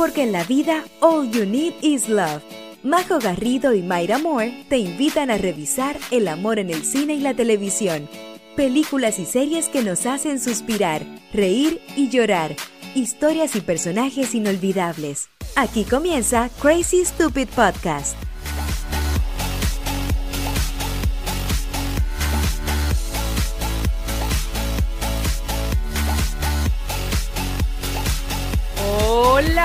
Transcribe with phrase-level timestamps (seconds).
[0.00, 2.42] porque en la vida all you need is love.
[2.82, 7.20] Majo Garrido y Mayra Moore te invitan a revisar el amor en el cine y
[7.20, 8.08] la televisión.
[8.56, 12.56] Películas y series que nos hacen suspirar, reír y llorar.
[12.94, 15.28] Historias y personajes inolvidables.
[15.54, 18.16] Aquí comienza Crazy Stupid Podcast.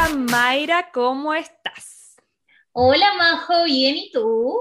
[0.05, 2.21] Hola Mayra, ¿cómo estás?
[2.73, 4.55] Hola Majo, bien, ¿y tú?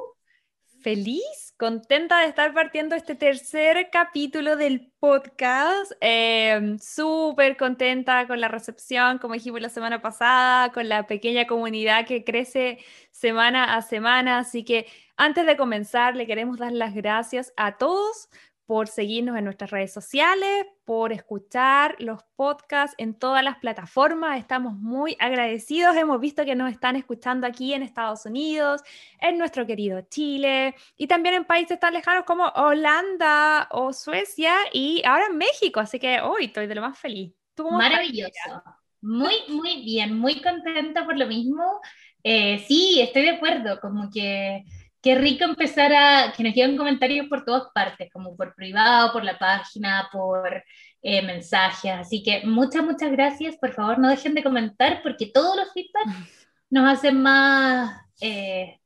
[0.81, 5.93] Feliz, contenta de estar partiendo este tercer capítulo del podcast.
[6.01, 12.07] Em, súper contenta con la recepción, como dijimos la semana pasada, con la pequeña comunidad
[12.07, 12.79] que crece
[13.11, 14.39] semana a semana.
[14.39, 14.87] Así que
[15.19, 18.31] antes de comenzar, le queremos dar las gracias a todos
[18.67, 24.39] por seguirnos en nuestras redes sociales, por escuchar los podcasts en todas las plataformas.
[24.39, 25.97] Estamos muy agradecidos.
[25.97, 28.83] Hemos visto que nos están escuchando aquí en Estados Unidos,
[29.21, 35.03] en nuestro querido Chile y también en países tan lejanos como Holanda o Suecia y
[35.05, 35.81] ahora en México.
[35.81, 37.33] Así que hoy estoy de lo más feliz.
[37.59, 38.63] Maravilloso.
[39.03, 41.81] Muy, muy bien, muy contenta por lo mismo.
[42.23, 44.65] Eh, sí, estoy de acuerdo, como que
[45.05, 49.23] qué rico empezar a que nos lleguen comentarios por todas partes, como por privado, por
[49.23, 50.65] la página, por
[51.03, 51.93] eh, mensajes.
[51.93, 53.57] Así que muchas, muchas gracias.
[53.57, 58.01] Por favor, no dejen de comentar porque todos los feedbacks nos hacen más.
[58.23, 58.81] Eh,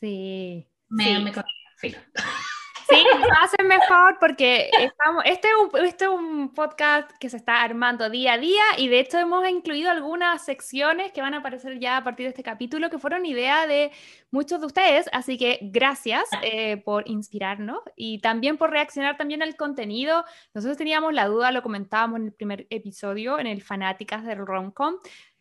[0.00, 0.66] sí.
[0.88, 1.32] Me,
[1.80, 1.94] sí.
[2.88, 7.36] Sí, lo hacen mejor porque estamos, este, es un, este es un podcast que se
[7.36, 11.38] está armando día a día y de hecho hemos incluido algunas secciones que van a
[11.38, 13.90] aparecer ya a partir de este capítulo que fueron idea de
[14.30, 19.56] muchos de ustedes, así que gracias eh, por inspirarnos y también por reaccionar también al
[19.56, 20.24] contenido.
[20.52, 24.96] Nosotros teníamos la duda, lo comentábamos en el primer episodio, en el Fanáticas del Romcom,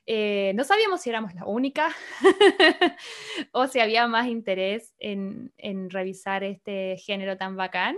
[0.05, 1.95] eh, no sabíamos si éramos la única
[3.53, 5.51] o si había más interés en,
[5.89, 7.97] revisar este género tan bacán.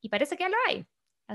[0.00, 0.86] Y parece que lo hay.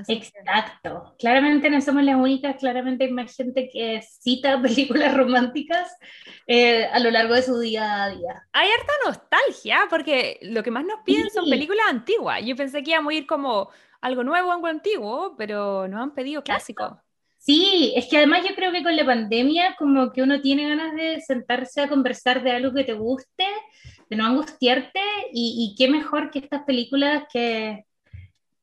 [0.08, 1.16] Exacto.
[1.20, 5.96] Claramente no somos las únicas, claramente hay más gente que cita películas románticas
[6.48, 8.48] eh, a lo largo de su día a día.
[8.52, 12.42] Hay harta nostalgia, porque lo que más nos piden son películas antiguas.
[12.44, 13.70] Yo pensé que íbamos a ir como
[14.02, 16.94] algo nuevo, algo antiguo, pero nos han pedido clásicos.
[17.46, 20.96] Sí, es que además yo creo que con la pandemia como que uno tiene ganas
[20.96, 23.46] de sentarse a conversar de algo que te guste,
[24.10, 25.00] de no angustiarte
[25.32, 27.86] y, qué mejor que estas películas que,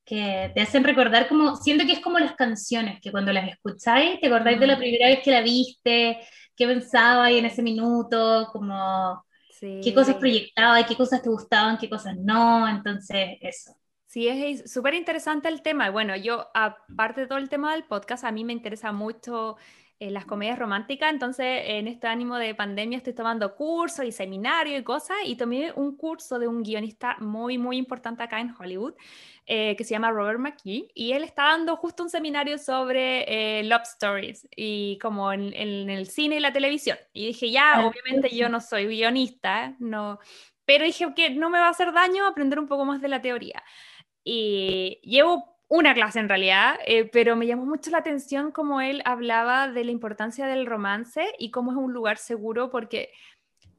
[0.05, 4.19] que te hacen recordar como, siento que es como las canciones, que cuando las escucháis
[4.21, 6.19] te acordáis de la primera vez que la viste,
[6.57, 9.25] qué pensabas en ese minuto, como
[9.61, 13.77] qué cosas proyectabas, qué cosas te gustaban, qué cosas no, entonces eso.
[14.13, 15.89] Sí, es súper interesante el tema.
[15.89, 19.57] Bueno, yo, aparte de todo el tema del podcast, a mí me interesa mucho
[19.99, 24.79] eh, las comedias románticas, entonces en este ánimo de pandemia estoy tomando cursos y seminarios
[24.79, 28.93] y cosas, y tomé un curso de un guionista muy, muy importante acá en Hollywood,
[29.47, 33.65] eh, que se llama Robert McKee, y él está dando justo un seminario sobre eh,
[33.65, 36.99] love stories, y como en, en, el cine y la televisión.
[37.15, 40.19] Y dije, ya, ah, obviamente yo no soy guionista, no,
[40.67, 43.23] pero dije que no me va a hacer daño aprender un poco más de la
[43.23, 43.63] teoría.
[44.25, 49.03] Y llevo una clase en realidad, eh, pero me llamó mucho la atención cómo él
[49.07, 53.11] hablaba de la importancia del romance y cómo es un lugar seguro porque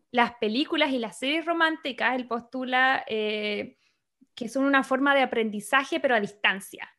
[0.09, 3.78] las películas y las series románticas, él postula eh,
[4.36, 6.90] que son una forma de aprendizaje pero a distancia.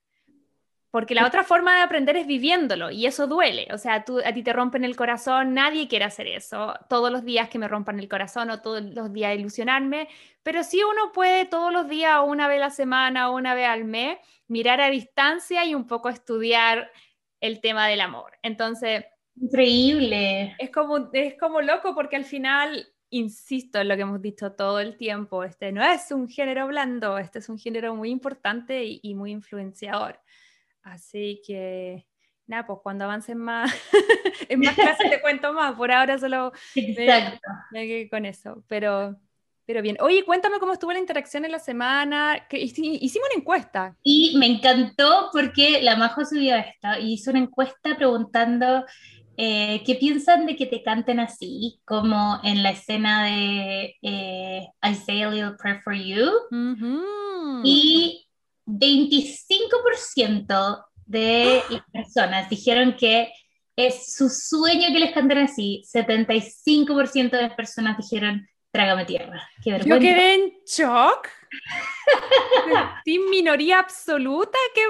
[0.94, 3.66] Porque la otra forma de aprender es viviéndolo y eso duele.
[3.72, 6.72] O sea, tú, a ti te rompen el corazón, nadie quiere hacer eso.
[6.88, 10.06] Todos los días que me rompan el corazón o todos los días ilusionarme.
[10.44, 13.56] Pero sí uno puede todos los días o una vez a la semana o una
[13.56, 16.92] vez al mes mirar a distancia y un poco estudiar
[17.40, 18.38] el tema del amor.
[18.40, 19.04] Entonces...
[19.34, 20.54] Increíble.
[20.60, 24.78] Es como, es como loco porque al final insisto en lo que hemos dicho todo
[24.78, 29.14] el tiempo, este no es un género blando, este es un género muy importante y
[29.14, 30.20] muy influenciador.
[30.84, 32.06] Así que,
[32.46, 33.72] nada, pues cuando avancen más,
[34.48, 35.74] en más clases te cuento más.
[35.74, 37.48] Por ahora solo Exacto.
[37.72, 38.62] Me, con eso.
[38.68, 39.16] Pero,
[39.66, 39.96] pero bien.
[40.00, 42.46] Oye, cuéntame cómo estuvo la interacción en la semana.
[42.48, 43.96] Que hicimos una encuesta.
[44.02, 48.84] Y me encantó porque la Majo subió esta y hizo una encuesta preguntando
[49.36, 54.94] eh, qué piensan de que te canten así, como en la escena de eh, I
[54.94, 56.30] Say a Little Prayer for You.
[57.64, 58.26] Y
[58.66, 63.30] 25% de las personas dijeron que
[63.76, 65.82] es su sueño que les canten así.
[65.92, 69.48] 75% de las personas dijeron, trágame tierra.
[69.64, 71.28] Yo quedé en shock.
[73.04, 74.58] Sin minoría absoluta.
[74.74, 74.82] Que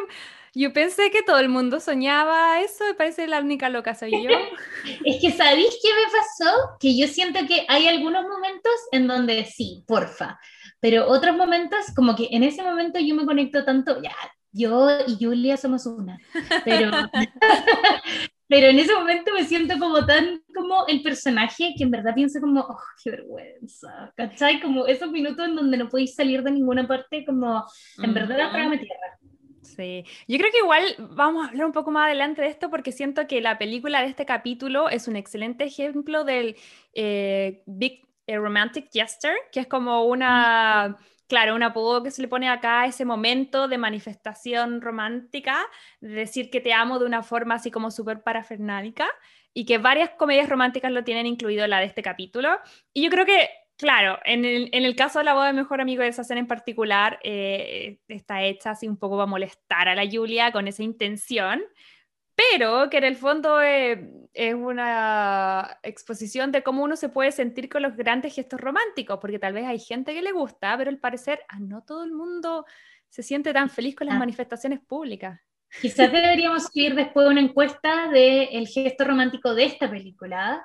[0.55, 4.31] Yo pensé que todo el mundo soñaba eso, me parece la única loca soy yo.
[5.05, 6.77] es que ¿sabéis qué me pasó?
[6.81, 10.38] Que yo siento que hay algunos momentos en donde sí, porfa,
[10.85, 14.13] pero otros momentos como que en ese momento yo me conecto tanto, ya,
[14.53, 16.19] yo y Julia somos una,
[16.63, 16.91] pero,
[18.49, 22.39] pero en ese momento me siento como tan como el personaje que en verdad pienso
[22.39, 24.61] como, oh, qué vergüenza, ¿cachai?
[24.61, 27.65] Como esos minutos en donde no podéis salir de ninguna parte, como
[28.03, 29.19] en verdad la me tierra.
[29.63, 30.85] Sí, yo creo que igual
[31.17, 34.09] vamos a hablar un poco más adelante de esto porque siento que la película de
[34.09, 36.57] este capítulo es un excelente ejemplo del
[36.93, 42.29] eh, Big eh, Romantic Gesture, que es como una, claro, un apodo que se le
[42.29, 45.67] pone acá a ese momento de manifestación romántica,
[46.00, 49.09] de decir que te amo de una forma así como súper parafernálica
[49.53, 52.59] y que varias comedias románticas lo tienen incluido la de este capítulo.
[52.93, 55.81] Y yo creo que Claro, en el, en el, caso de la boda de mejor
[55.81, 59.97] amigo de esa escena en particular, eh, está hecha así un poco para molestar a
[59.97, 61.61] la Julia con esa intención,
[62.35, 67.69] pero que en el fondo eh, es una exposición de cómo uno se puede sentir
[67.69, 70.99] con los grandes gestos románticos, porque tal vez hay gente que le gusta, pero al
[70.99, 72.65] parecer a no todo el mundo
[73.09, 74.21] se siente tan feliz con las ah.
[74.21, 75.41] manifestaciones públicas.
[75.81, 80.65] Quizás deberíamos ir después una encuesta del gesto romántico de esta película,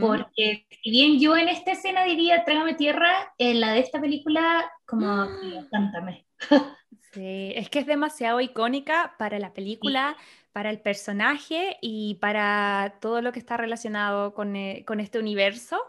[0.00, 4.70] porque si bien yo en esta escena diría trágame tierra, en la de esta película,
[4.86, 5.28] como
[5.70, 6.26] cántame.
[7.12, 10.16] Sí, es que es demasiado icónica para la película,
[10.52, 15.80] para el personaje y para todo lo que está relacionado con, eh, con este universo.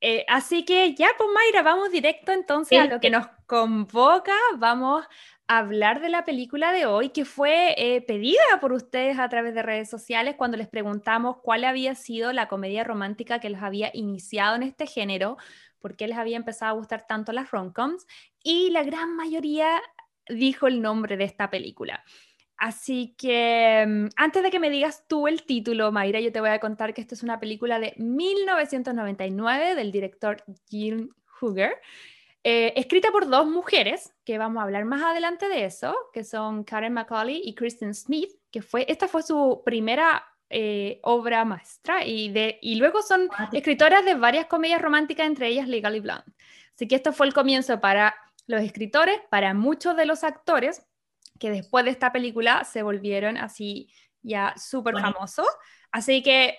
[0.00, 4.34] Eh, así que ya, pues Mayra, vamos directo entonces a lo que nos convoca.
[4.58, 5.06] Vamos
[5.46, 9.62] hablar de la película de hoy que fue eh, pedida por ustedes a través de
[9.62, 14.56] redes sociales cuando les preguntamos cuál había sido la comedia romántica que les había iniciado
[14.56, 15.36] en este género,
[15.80, 18.06] por qué les había empezado a gustar tanto las romcoms
[18.42, 19.82] y la gran mayoría
[20.28, 22.02] dijo el nombre de esta película.
[22.64, 26.48] Así que mm, antes de que me digas tú el título, Mayra, yo te voy
[26.48, 31.78] a contar que esta es una película de 1999 del director Jim Hooger
[32.42, 36.64] eh, escrita por dos mujeres, que vamos a hablar más adelante de eso, que son
[36.64, 42.30] Karen McCauley y Kristen Smith, que fue, esta fue su primera eh, obra maestra y,
[42.30, 46.32] de, y luego son escritoras de varias comedias románticas, entre ellas Legally Blonde.
[46.74, 48.14] Así que esto fue el comienzo para
[48.46, 50.86] los escritores, para muchos de los actores,
[51.38, 53.90] que después de esta película se volvieron así
[54.22, 55.46] ya súper famosos.
[55.90, 56.56] Así que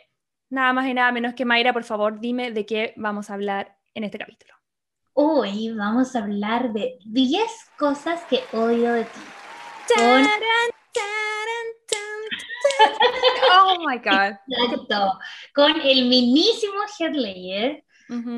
[0.50, 3.78] nada más y nada menos que Mayra, por favor, dime de qué vamos a hablar
[3.94, 4.54] en este capítulo.
[5.14, 7.42] Hoy vamos a hablar de 10
[7.78, 9.20] cosas que odio de ti.
[13.52, 14.36] oh my God.
[14.48, 15.20] Exacto.
[15.54, 17.84] Con el minísimo Heath Ledger,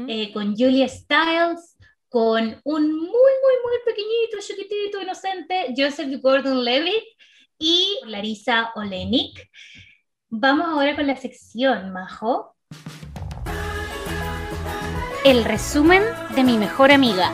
[0.07, 1.76] eh, con Julia Stiles,
[2.17, 7.03] con un muy, muy, muy pequeñito, chiquitito, inocente Joseph Gordon-Levitt
[7.59, 9.47] y Larissa Olenik.
[10.27, 12.55] Vamos ahora con la sección, Majo.
[15.23, 16.01] El resumen
[16.33, 17.31] de mi mejor amiga.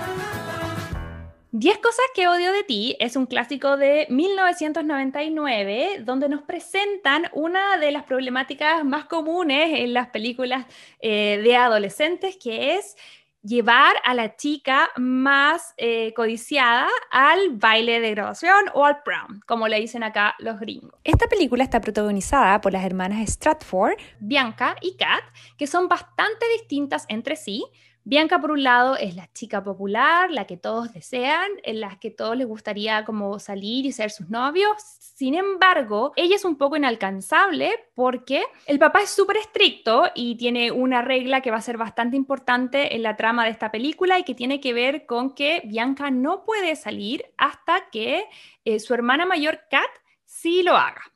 [1.54, 7.78] 10 cosas que odio de ti es un clásico de 1999 donde nos presentan una
[7.78, 10.66] de las problemáticas más comunes en las películas
[11.00, 12.98] eh, de adolescentes que es
[13.44, 19.68] llevar a la chica más eh, codiciada al baile de graduación o al prom, como
[19.68, 20.94] le dicen acá los gringos.
[21.04, 25.24] Esta película está protagonizada por las hermanas Stratford, Bianca y Kat,
[25.58, 27.66] que son bastante distintas entre sí,
[28.06, 32.12] Bianca, por un lado, es la chica popular, la que todos desean, en la que
[32.12, 34.76] todos les gustaría como salir y ser sus novios.
[35.16, 40.72] Sin embargo, ella es un poco inalcanzable porque el papá es súper estricto y tiene
[40.72, 44.24] una regla que va a ser bastante importante en la trama de esta película y
[44.24, 48.26] que tiene que ver con que Bianca no puede salir hasta que
[48.66, 49.90] eh, su hermana mayor, Kat,
[50.26, 51.13] sí lo haga.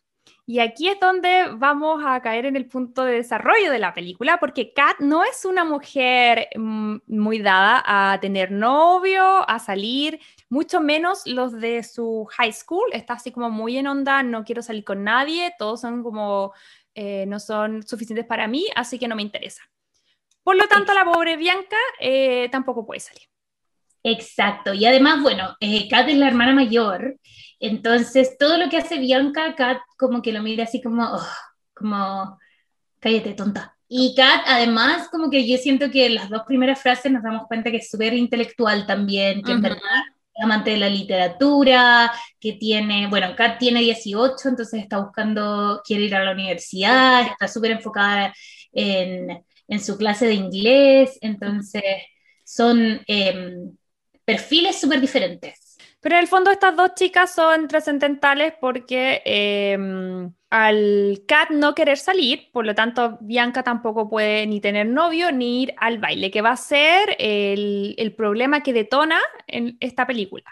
[0.50, 4.40] Y aquí es donde vamos a caer en el punto de desarrollo de la película,
[4.40, 10.80] porque Kat no es una mujer mm, muy dada a tener novio, a salir, mucho
[10.80, 12.86] menos los de su high school.
[12.94, 16.54] Está así como muy en onda, no quiero salir con nadie, todos son como,
[16.96, 19.64] eh, no son suficientes para mí, así que no me interesa.
[20.44, 23.24] Por lo tanto, la pobre Bianca eh, tampoco puede salir.
[24.02, 27.18] Exacto, y además, bueno, eh, Kat es la hermana mayor
[27.60, 31.28] entonces, todo lo que hace Bianca, Kat como que lo mira así como, oh,
[31.74, 32.38] como,
[33.00, 33.78] cállate, tonta.
[33.88, 37.48] Y Kat, además, como que yo siento que en las dos primeras frases nos damos
[37.48, 39.80] cuenta que es súper intelectual también, que en verdad
[40.36, 46.04] es amante de la literatura, que tiene, bueno, Kat tiene 18, entonces está buscando, quiere
[46.04, 48.34] ir a la universidad, está súper enfocada
[48.72, 51.84] en, en, su clase de inglés, entonces
[52.44, 53.76] son em,
[54.26, 55.67] perfiles súper diferentes.
[56.08, 61.98] Pero en el fondo estas dos chicas son trascendentales porque em, al Kat no querer
[61.98, 66.42] salir, por lo tanto Bianca tampoco puede ni tener novio ni ir al baile, que
[66.42, 70.46] va a ser el, el problema que detona en esta película.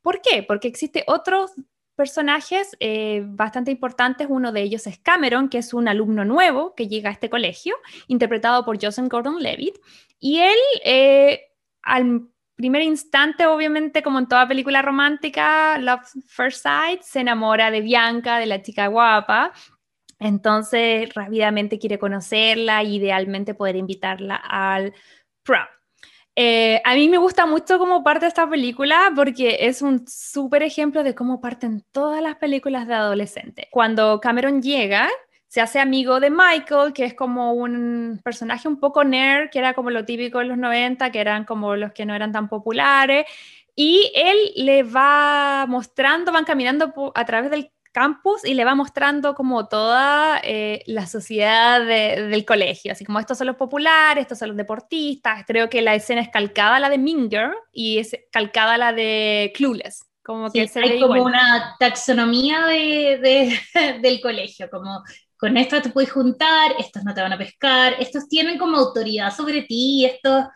[0.00, 0.42] ¿Por qué?
[0.42, 1.50] Porque existe otros
[1.96, 4.26] personajes eh, bastante importantes.
[4.30, 7.76] Uno de ellos es Cameron, que es un alumno nuevo que llega a este colegio,
[8.06, 9.78] interpretado por Joseph Gordon-Levitt.
[10.18, 11.42] Y él, eh,
[11.82, 17.80] al primer instante, obviamente, como en toda película romántica, Love First Sight, se enamora de
[17.80, 19.52] Bianca, de la chica guapa.
[20.18, 24.94] Entonces, rápidamente quiere conocerla e idealmente poder invitarla al
[25.42, 25.66] prom.
[26.36, 31.04] Eh, a mí me gusta mucho cómo parte esta película porque es un súper ejemplo
[31.04, 33.66] de cómo parten todas las películas de adolescentes.
[33.70, 35.08] Cuando Cameron llega,
[35.54, 39.72] se hace amigo de Michael, que es como un personaje un poco nerd, que era
[39.72, 43.24] como lo típico en los 90, que eran como los que no eran tan populares.
[43.76, 49.36] Y él le va mostrando, van caminando a través del campus y le va mostrando
[49.36, 54.48] como toda eh, la sociedad del colegio, así como estos son los populares, estos son
[54.48, 58.74] los deportistas, creo que la escena es calcada a la de Minger y es calcada
[58.74, 60.04] a la de Clueless.
[60.24, 63.56] Como que se hay como una taxonomía de,
[64.00, 65.04] del colegio, como
[65.44, 69.30] con esto te puedes juntar, estos no te van a pescar, estos tienen como autoridad
[69.30, 70.46] sobre ti, estos...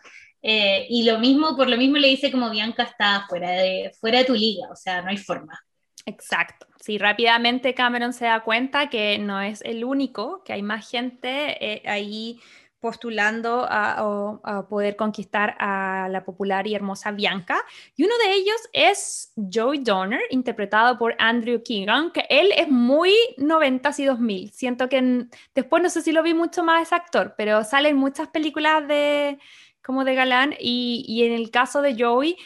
[0.41, 4.17] Eh, y lo mismo, por lo mismo le dice como Bianca está fuera de, fuera
[4.19, 5.63] de tu liga, o sea, no hay forma.
[6.07, 6.65] Exacto.
[6.79, 11.63] Sí, rápidamente Cameron se da cuenta que no es el único, que hay más gente
[11.63, 12.39] eh, ahí
[12.79, 17.63] postulando a, poder conquistar a la popular y hermosa Bianca.
[17.95, 23.13] Y uno de ellos es Joey Donner, interpretado por Andrew Keegan, que él es muy
[23.37, 24.51] 90 y 2000.
[24.51, 27.97] Siento que después no sé si lo vi mucho más ese actor, pero sale en
[27.97, 29.39] muchas películas de
[29.83, 32.37] como de galán y, y en el caso de Joey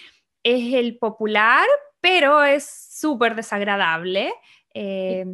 [0.43, 1.65] es el popular,
[2.01, 4.33] pero es súper desagradable.
[4.73, 5.25] Eh,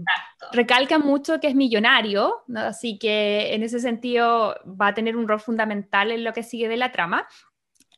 [0.52, 5.40] recalca mucho que es millonario, así que en ese sentido va a tener un rol
[5.40, 7.28] fundamental en lo que sigue de la trama.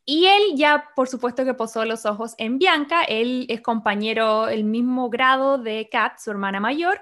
[0.06, 4.64] Y él ya, por supuesto, que posó los ojos en Bianca, él es compañero, el
[4.64, 7.02] mismo grado de Kat, su hermana mayor,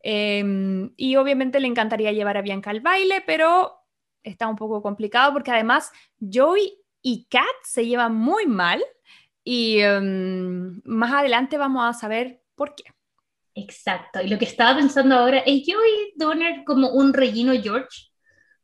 [0.00, 3.78] em, y obviamente le encantaría llevar a Bianca al baile, pero
[4.22, 8.82] está un poco complicado porque además Joey y Kat se llevan muy mal.
[9.44, 12.84] Y em, más adelante vamos a saber por qué.
[13.54, 14.22] Exacto.
[14.22, 18.10] Y lo que estaba pensando ahora es Joey Donner como un relleno George,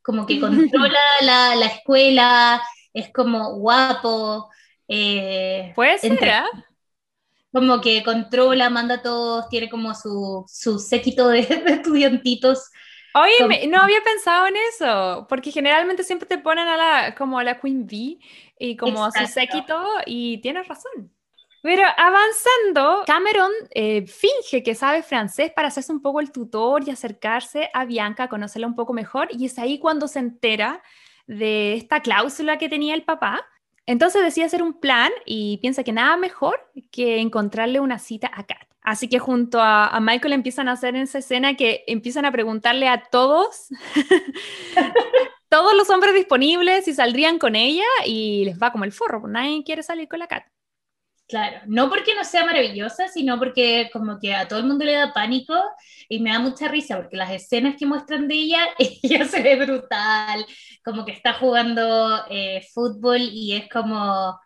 [0.01, 2.61] como que controla la, la, escuela,
[2.93, 4.49] es como guapo.
[4.87, 6.49] Eh, Puede ser, ¿ah?
[7.51, 12.69] Como que controla, manda a todos, tiene como su, su séquito de, estudiantitos.
[13.15, 17.43] Oye, no había pensado en eso, porque generalmente siempre te ponen a la, como a
[17.43, 18.19] la Queen Bee
[18.57, 21.11] y como a su séquito, y tienes razón.
[21.61, 26.91] Pero avanzando, Cameron eh, finge que sabe francés para hacerse un poco el tutor y
[26.91, 30.81] acercarse a Bianca, conocerla un poco mejor, y es ahí cuando se entera
[31.27, 33.45] de esta cláusula que tenía el papá.
[33.85, 36.59] Entonces decide hacer un plan y piensa que nada mejor
[36.91, 38.67] que encontrarle una cita a Kat.
[38.81, 43.03] Así que junto a, Michael empiezan a hacer esa escena que empiezan a preguntarle a
[43.03, 43.67] todos,
[45.49, 49.33] todos los hombres disponibles si saldrían con ella y les va como el forro, pues
[49.33, 50.43] nadie quiere salir con la Kat.
[51.29, 54.93] Claro, no porque no sea maravillosa, sino porque como que a todo el mundo le
[54.93, 55.53] da pánico
[56.09, 58.57] y me da mucha risa porque las escenas que muestran de ella,
[59.03, 60.43] ella se ve brutal,
[60.83, 64.39] como que está jugando eh, fútbol y es como...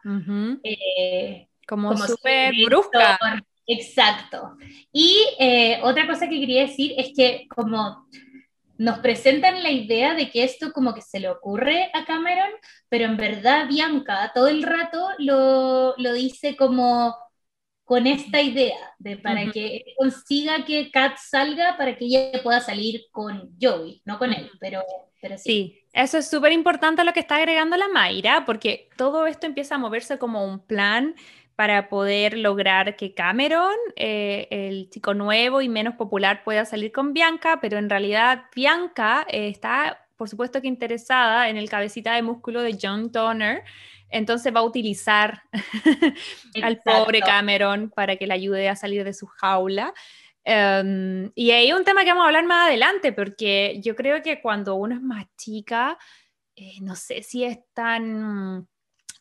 [0.61, 3.17] Eh, como, súper brusca.
[3.65, 4.57] Exacto.
[4.91, 8.09] Y eh, otra cosa que quería decir es que como
[8.77, 12.49] nos presentan la idea de que esto como que se le ocurre a Cameron,
[12.89, 17.15] pero en verdad Bianca todo el rato lo, lo dice como
[17.83, 23.01] con esta idea de para que consiga que Kat salga para que ella pueda salir
[23.11, 24.81] con Joey, no con él, pero,
[25.21, 25.43] pero sí.
[25.43, 25.79] sí.
[25.93, 29.77] Eso es súper importante lo que está agregando la Mayra, porque todo esto empieza a
[29.77, 31.13] moverse como un plan
[31.55, 37.13] para poder lograr que Cameron, eh, el chico nuevo y menos popular, pueda salir con
[37.13, 42.23] Bianca, pero en realidad Bianca eh, está, por supuesto que interesada en el cabecita de
[42.23, 43.63] músculo de John Donner,
[44.09, 45.43] entonces va a utilizar
[46.61, 49.93] al pobre Cameron para que le ayude a salir de su jaula.
[50.43, 54.41] Em, y hay un tema que vamos a hablar más adelante, porque yo creo que
[54.41, 55.97] cuando uno es más chica,
[56.55, 58.67] eh, no sé si es tan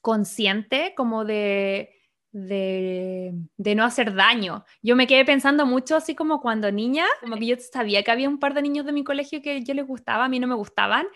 [0.03, 2.02] consciente como de
[2.33, 4.65] de, no hacer daño.
[4.83, 8.29] Yo me quedé pensando mucho así como cuando niña, como que yo sabía que había
[8.29, 10.55] un par de niños de mi colegio que yo les gustaba, a mí no me
[10.55, 11.07] gustaban.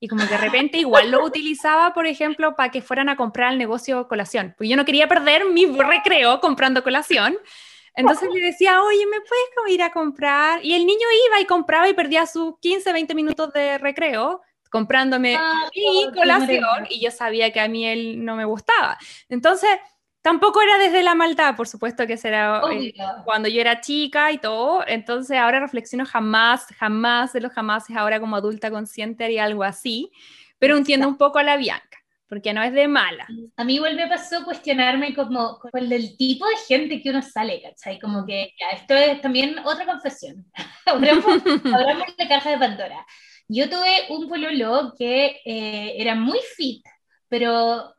[0.00, 3.50] Y como que de repente igual lo utilizaba, por ejemplo, para que fueran a comprar
[3.50, 4.54] al negocio colación.
[4.58, 7.36] Pues yo no quería perder mi recreo comprando colación.
[7.96, 10.64] Entonces le decía, oye, ¿me puedes ir a comprar?
[10.64, 15.36] Y el niño iba y compraba y perdía sus 15, 20 minutos de recreo comprándome
[15.36, 18.98] ah, mi colación y yo sabía que a mí él no me gustaba.
[19.28, 19.70] Entonces,
[20.24, 22.94] tampoco era desde la maldad, por supuesto que será eh,
[23.26, 24.82] cuando yo era chica y todo.
[24.86, 30.10] Entonces, ahora reflexiono jamás, jamás de los jamás, ahora como adulta consciente haría algo así,
[30.58, 33.28] pero entiendo un poco a la Bianca porque no es de mala.
[33.56, 37.62] A mí igual me pasó cuestionarme como con el tipo de gente que uno sale,
[37.62, 38.00] ¿cachai?
[38.00, 40.44] Como que esto es también otra confesión.
[40.86, 43.06] hablamos, de caja de Pandora.
[43.46, 46.84] Yo tuve un pololo que eh, era muy fit,
[47.28, 47.94] pero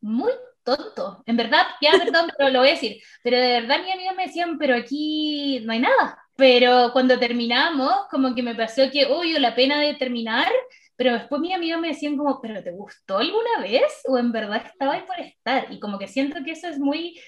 [0.00, 0.32] muy
[0.64, 1.22] tonto.
[1.26, 3.02] En verdad, ya perdón, pero lo voy a decir.
[3.22, 6.18] Pero de verdad mis amigos me decían, pero aquí no hay nada.
[6.36, 10.50] Pero cuando terminamos, como que me pasó que, uy, la pena de terminar,
[10.96, 13.82] pero después mis amigos me decían como, ¿pero te gustó alguna vez?
[14.06, 15.66] ¿O en verdad estaba ahí por estar?
[15.72, 17.20] Y como que siento que eso es muy,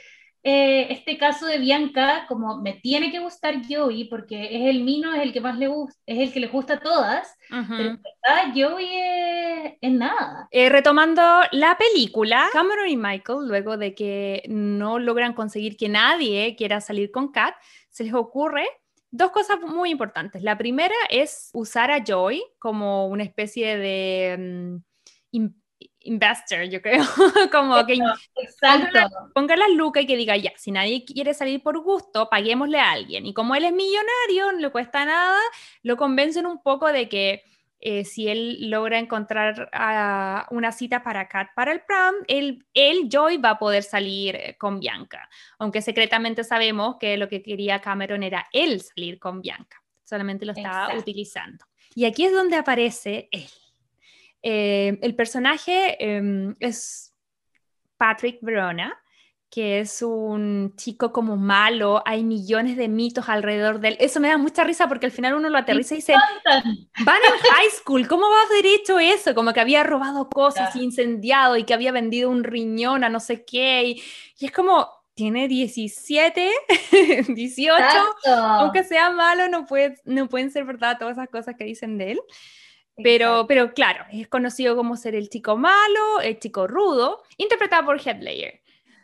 [0.47, 5.15] eh, este caso de Bianca, como me tiene que gustar Joey, porque es el mino,
[5.15, 8.03] es el que más le gusta, es el que le gusta a todas, pero en
[8.03, 8.89] verdad Joey
[9.81, 10.47] es, nada.
[10.51, 11.23] Eh, retomando
[11.53, 17.11] la película, Cameron y Michael, luego de que no logran conseguir que nadie quiera salir
[17.11, 17.55] con Kat,
[17.89, 18.67] se les ocurre
[19.11, 20.43] dos cosas muy importantes.
[20.43, 24.83] La primera es usar a Joy como una especie de
[25.33, 25.47] mm,
[26.05, 27.03] investor, yo creo,
[27.53, 27.99] como que
[29.35, 32.93] ponga, la, lucas y que diga, ya, si nadie quiere salir por gusto, paguémosle a
[32.93, 33.27] alguien.
[33.27, 35.41] Y como él es millonario, no le cuesta nada,
[35.83, 37.43] lo convencen un poco de que
[37.81, 39.71] eh, si él logra encontrar
[40.51, 44.57] una cita para Kat para el prom, él, él, Joy, va a poder salir eh,
[44.59, 45.29] con Bianca.
[45.59, 49.83] Aunque secretamente sabemos que lo que quería Cameron era él salir con Bianca.
[50.03, 51.65] Solamente lo estaba utilizando.
[51.95, 53.49] Y aquí es donde aparece él.
[54.47, 57.15] Eh, el personaje em, es
[57.97, 59.01] Patrick Verona
[59.55, 63.97] que es un chico como malo, hay millones de mitos alrededor de él.
[64.01, 67.53] Eso me da mucha risa porque al final uno lo aterriza y dice, van en
[67.53, 69.33] high school, ¿cómo va a haber hecho eso?
[69.33, 73.45] Como que había robado cosas, incendiado y que había vendido un riñón a no sé
[73.45, 73.85] qué.
[73.85, 74.03] Y,
[74.45, 76.51] es como, tiene 17,
[77.29, 77.85] 18,
[78.59, 82.11] aunque sea malo, no, puede, no pueden ser verdad todas esas cosas que dicen de
[82.11, 82.21] él.
[83.03, 88.01] Pero, pero claro, es conocido como ser el chico malo, el chico rudo, interpretado por
[88.01, 88.23] Heath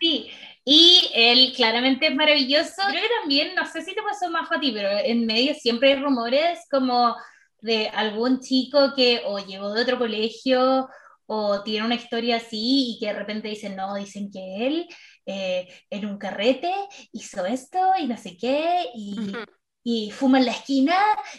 [0.00, 0.30] Sí,
[0.64, 2.82] y él claramente es maravilloso.
[2.88, 5.92] Creo que también, no sé si te pasó más a ti, pero en medio siempre
[5.92, 7.16] hay rumores como
[7.60, 10.88] de algún chico que o llegó de otro colegio
[11.26, 14.88] o tiene una historia así y que de repente dicen, no, dicen que él
[15.26, 16.72] eh, en un carrete
[17.12, 19.32] hizo esto y no sé qué, y,
[19.82, 20.96] y fuma en la esquina,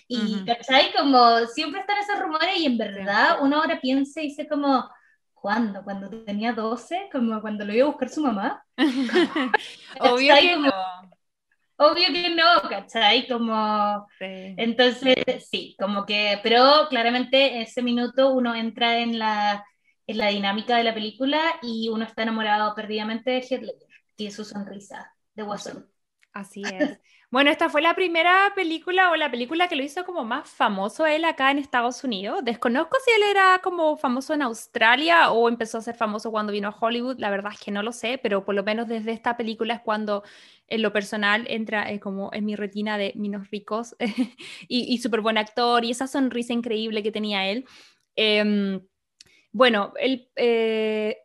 [0.07, 0.91] y, ¿cachai?
[0.93, 4.89] Como siempre están esos rumores y en verdad uno ahora piensa y dice como
[5.41, 5.83] ¿Cuándo?
[5.83, 8.63] Cuando tenía 12, como cuando lo iba a buscar su mamá.
[9.99, 10.71] Obvio que no.
[11.77, 13.27] Obvio que no, ¿cachai?
[13.27, 15.15] Como, entonces,
[15.49, 19.65] sí, como que, pero claramente ese minuto uno entra en la,
[20.05, 24.29] en la dinámica de la película y uno está enamorado perdidamente de Heath Ledger y
[24.29, 25.89] su sonrisa de Watson.
[26.33, 26.99] Así es.
[27.31, 31.05] Bueno, esta fue la primera película o la película que lo hizo como más famoso
[31.05, 32.43] él acá en Estados Unidos.
[32.43, 36.67] Desconozco si él era como famoso en Australia o empezó a ser famoso cuando vino
[36.67, 39.37] a Hollywood, la verdad es que no lo sé, pero por lo menos desde esta
[39.37, 40.23] película es cuando
[40.67, 43.95] en lo personal entra eh, como en mi retina de minos ricos
[44.67, 47.65] y, y súper buen actor y esa sonrisa increíble que tenía él.
[48.17, 48.81] Em,
[49.53, 51.17] bueno, él eh,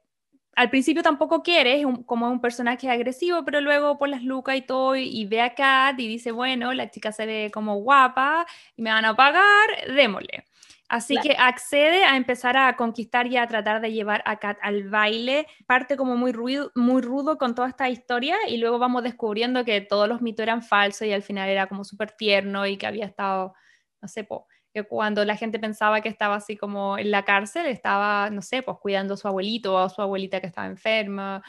[0.57, 4.63] al principio tampoco quiere, es como un personaje agresivo, pero luego por las lucas y
[4.63, 8.81] todo, y, ve a Kat y dice, bueno, la chica se ve como guapa y
[8.81, 10.45] me van a pagar, démosle.
[10.89, 14.89] Así que accede a empezar a conquistar y a tratar de llevar a Kat al
[14.89, 15.47] baile.
[15.67, 19.81] Parte como muy, ruido, muy rudo con toda esta historia y luego vamos descubriendo que
[19.83, 23.05] todos los mitos eran falsos y al final era como súper tierno y que había
[23.05, 23.53] estado,
[24.01, 27.65] no sé, po, que cuando la gente pensaba que estaba así como en la cárcel,
[27.65, 31.43] estaba, no sé, pues cuidando a su abuelito o a su abuelita que estaba enferma.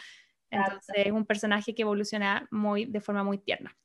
[0.50, 3.76] Entonces es un personaje que evoluciona muy, de forma muy tierna.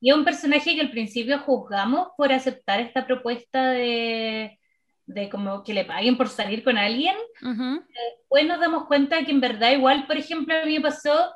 [0.00, 4.60] Y es un personaje que al principio juzgamos por aceptar esta propuesta de,
[5.06, 7.16] de como que le paguen por salir con alguien.
[7.40, 11.32] Después nos damos cuenta que en verdad igual, por ejemplo, a mí me pasó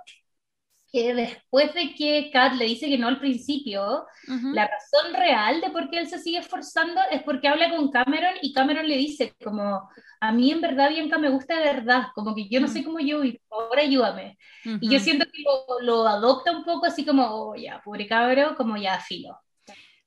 [0.97, 4.07] que después de que Kat le dice que no al principio,
[4.55, 8.33] la razón real de por qué él se sigue esforzando es porque habla con Cameron
[8.41, 12.35] y Cameron le dice como, a mí en verdad Bianca me gusta de verdad, como
[12.35, 14.39] que yo no sé cómo yo y ahora ayúdame.
[14.65, 18.55] Y yo siento que lo, lo, adopta un poco así como, oh, ya, pobre cabrón,
[18.55, 19.39] como ya filo.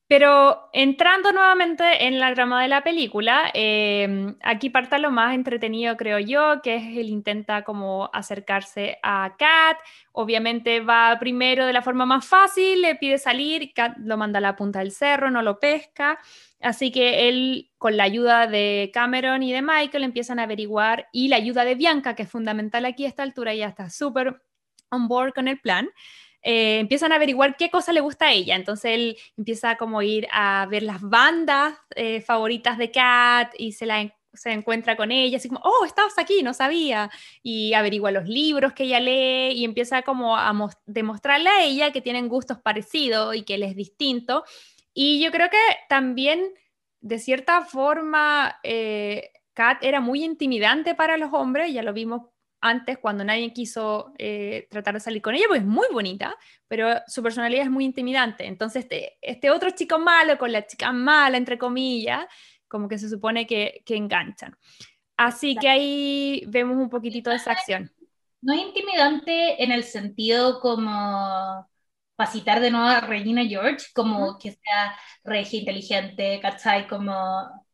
[0.10, 5.98] Pero entrando nuevamente en la trama de la película, em, aquí parte lo más entretenido,
[5.98, 9.78] creo yo, que es él intenta como acercarse a Kat.
[10.12, 14.42] Obviamente va primero de la forma más fácil, le pide salir, Kat lo manda a
[14.42, 16.18] la punta del cerro, no lo pesca.
[16.60, 21.28] Así que él, con la ayuda de Cameron y de Michael, empiezan a averiguar y
[21.28, 24.42] la ayuda de Bianca, que es fundamental aquí a esta altura, ya está súper
[24.90, 25.88] on board con el plan.
[26.42, 28.56] Eh, empiezan a averiguar qué cosa le gusta a ella.
[28.56, 33.74] Entonces él empieza como a ir a ver las bandas eh, favoritas de Kat y
[33.74, 37.10] se la se encuentra con ella, así como, oh, estabas aquí, no sabía,
[37.42, 40.54] y averigua los libros que ella lee y empieza como a
[40.86, 44.44] demostrarle a ella que tienen gustos parecidos y que él es distinto.
[44.94, 46.54] Y yo creo que también,
[47.02, 52.24] de cierta forma, eh, Kat era muy intimidante para los hombres, ya lo vimos
[52.62, 56.36] antes cuando nadie quiso eh, tratar de salir con ella, pues es muy bonita,
[56.68, 58.46] pero su personalidad es muy intimidante.
[58.46, 62.26] Entonces, este, este otro chico malo con la chica mala, entre comillas,
[62.68, 64.56] como que se supone que, que enganchan.
[65.18, 67.92] Así que ahí vemos un poquitito de esa acción.
[68.42, 71.68] No es intimidante en el sentido como
[72.28, 76.88] citar de nuevo a Regina George, como que sea regia, inteligente, ¿cachai?
[76.88, 77.66] Como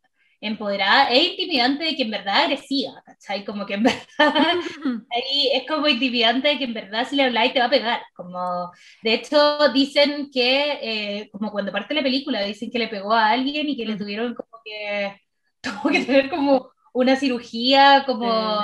[0.41, 3.45] empoderada, es intimidante de que en verdad agresiva, ¿cachai?
[3.45, 4.00] Como que en verdad,
[5.12, 8.02] ahí es como intimidante de que en verdad si le habláis te va a pegar,
[8.15, 8.71] como,
[9.04, 13.30] de hecho dicen que, eh, como cuando parte la película, dicen que le pegó a
[13.30, 15.21] alguien y que le tuvieron como que,
[15.62, 18.60] tuvo que tener como una cirugía, como,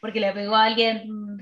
[0.00, 1.33] porque le pegó a alguien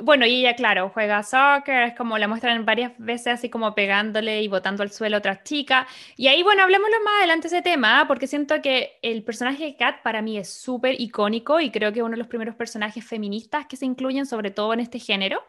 [0.00, 4.42] bueno, y ella, claro, juega soccer, es como la muestran varias veces así como pegándole
[4.42, 5.86] y botando al suelo a otras chicas.
[6.16, 8.08] Y ahí, bueno, hablemoslo más adelante ese tema, ¿ah?
[8.08, 12.00] porque siento que el personaje de Kat para mí es súper icónico y creo que
[12.00, 15.42] es uno de los primeros personajes feministas que se incluyen, sobre todo en este género.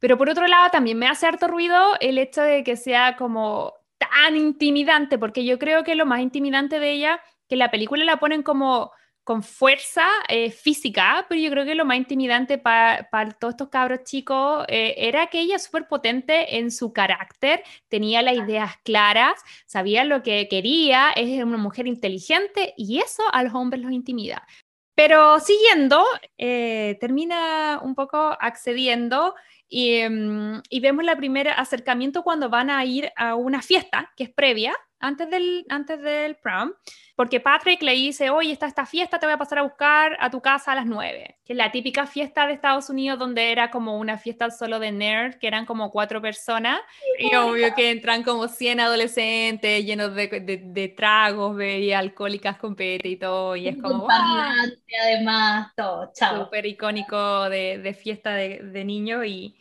[0.00, 3.74] Pero por otro lado, también me hace harto ruido el hecho de que sea como
[3.98, 8.18] tan intimidante, porque yo creo que lo más intimidante de ella, que la película la
[8.20, 8.92] ponen como
[9.28, 13.06] con fuerza eh, física, pero yo creo que lo más intimidante para
[13.38, 18.22] todos estos cabros chicos eh, era que ella es súper potente en su carácter, tenía
[18.22, 19.34] las ideas claras,
[19.66, 24.46] sabía lo que quería, es una mujer inteligente y eso a los hombres los intimida.
[24.94, 26.02] Pero siguiendo,
[26.38, 29.34] eh, termina un poco accediendo
[29.68, 34.24] y, mm, y, vemos el primer acercamiento cuando van a ir a una fiesta que
[34.24, 36.72] es previa antes del, antes del prom,
[37.14, 40.30] porque Patrick le dice, oye, está esta fiesta, te voy a pasar a buscar a
[40.30, 43.70] tu casa a las 9, que es la típica fiesta de Estados Unidos donde era
[43.70, 46.80] como una fiesta solo de nerd, que eran como cuatro personas,
[47.18, 50.28] y obvio que entran como 100 adolescentes llenos de,
[50.62, 54.06] de, tragos, bebidas alcohólicas con pete y todo, y es como...
[55.02, 56.44] además, todo, chao.
[56.44, 59.56] Súper icónico de, de fiesta de, de niños y...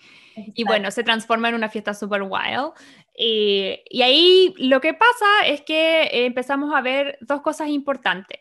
[0.54, 2.74] Y bueno, se transforma en una fiesta super wild.
[3.18, 8.40] Eh, y ahí lo que pasa es que empezamos a ver dos cosas importantes.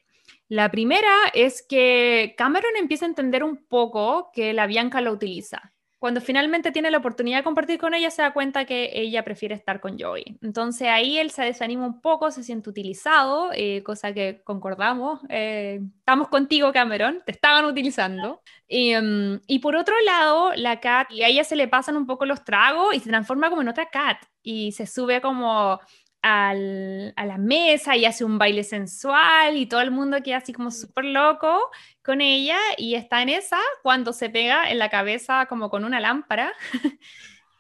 [0.49, 5.73] La primera es que Cameron empieza a entender un poco que la Bianca lo utiliza
[6.07, 9.57] cuando finalmente tiene la oportunidad de compartir con ella, se da cuenta que ella prefiere
[9.57, 10.38] estar con Joey.
[10.40, 15.19] Entonces ahí él se desanima un poco, se siente utilizado, eh, cosa que concordamos.
[15.29, 18.40] Eh, estamos contigo, Cameron, te estaban utilizando.
[18.69, 22.25] Em, y por otro lado, la Cat, y a ella se le pasan un poco
[22.25, 25.81] los tragos y se transforma como en otra Cat y se sube como
[26.22, 30.52] al, a la mesa y hace un baile sensual y todo el mundo queda así
[30.52, 31.70] como súper loco
[32.02, 36.00] con ella y está en esa cuando se pega en la cabeza como con una
[36.00, 36.52] lámpara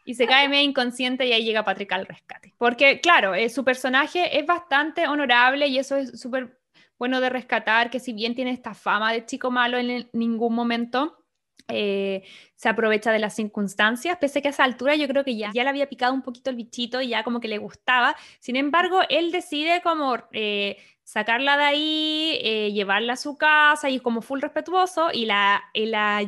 [0.04, 2.54] y se cae medio inconsciente y ahí llega Patrick al rescate.
[2.58, 6.58] Porque claro, eh, su personaje es bastante honorable y eso es súper
[6.98, 11.25] bueno de rescatar, que si bien tiene esta fama de chico malo en ningún momento
[11.68, 12.22] eh,
[12.54, 15.64] se aprovecha de las circunstancias, pese que a esa altura yo creo que ya, ya
[15.64, 18.16] le había picado un poquito el bichito y ya como que le gustaba.
[18.38, 24.00] Sin embargo, él decide como eh, sacarla de ahí, eh, llevarla a su casa y
[24.00, 26.24] como full respetuoso y la, la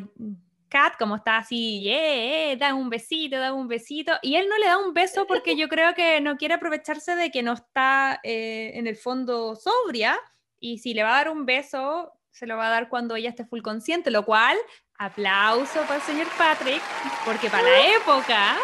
[0.69, 4.67] Cat como está así, yeah, da un besito, da un besito, y él no le
[4.67, 8.87] da un beso porque yo creo que no quiere aprovecharse de que no está en
[8.87, 10.19] el fondo sobria,
[10.61, 13.31] y si le va a dar un beso, se lo va a dar cuando ella
[13.31, 14.57] esté full consciente, lo cual
[14.99, 16.83] Aplauso para el señor Patrick,
[17.25, 18.57] porque para la época,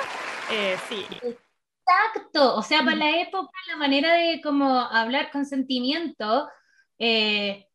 [0.51, 1.07] eh, sí.
[1.23, 6.49] Exacto, o sea, para la época, la manera de como hablar con sentimiento,
[6.99, 7.69] eh,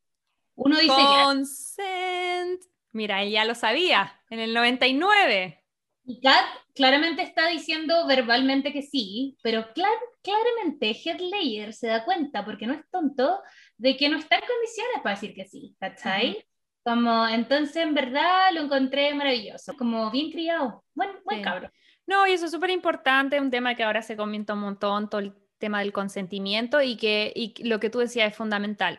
[0.56, 0.94] uno dice...
[1.24, 2.62] Consent.
[2.92, 5.64] Mira, él ya lo sabía, en el 99.
[6.04, 6.44] Y Kat
[6.76, 12.74] claramente está diciendo verbalmente que sí, pero clar, claramente Headlayer se da cuenta, porque no
[12.74, 13.42] es tonto,
[13.78, 16.46] de que no está en condiciones para decir que sí, ¿cachai?
[16.84, 21.72] Como, entonces, en verdad, lo encontré maravilloso, como bien criado, buen, buen cabrón.
[22.08, 25.22] No, y eso es súper importante, un tema que ahora se comenta un montón, todo
[25.22, 28.98] el tema del consentimiento y que y lo que tú decías es fundamental.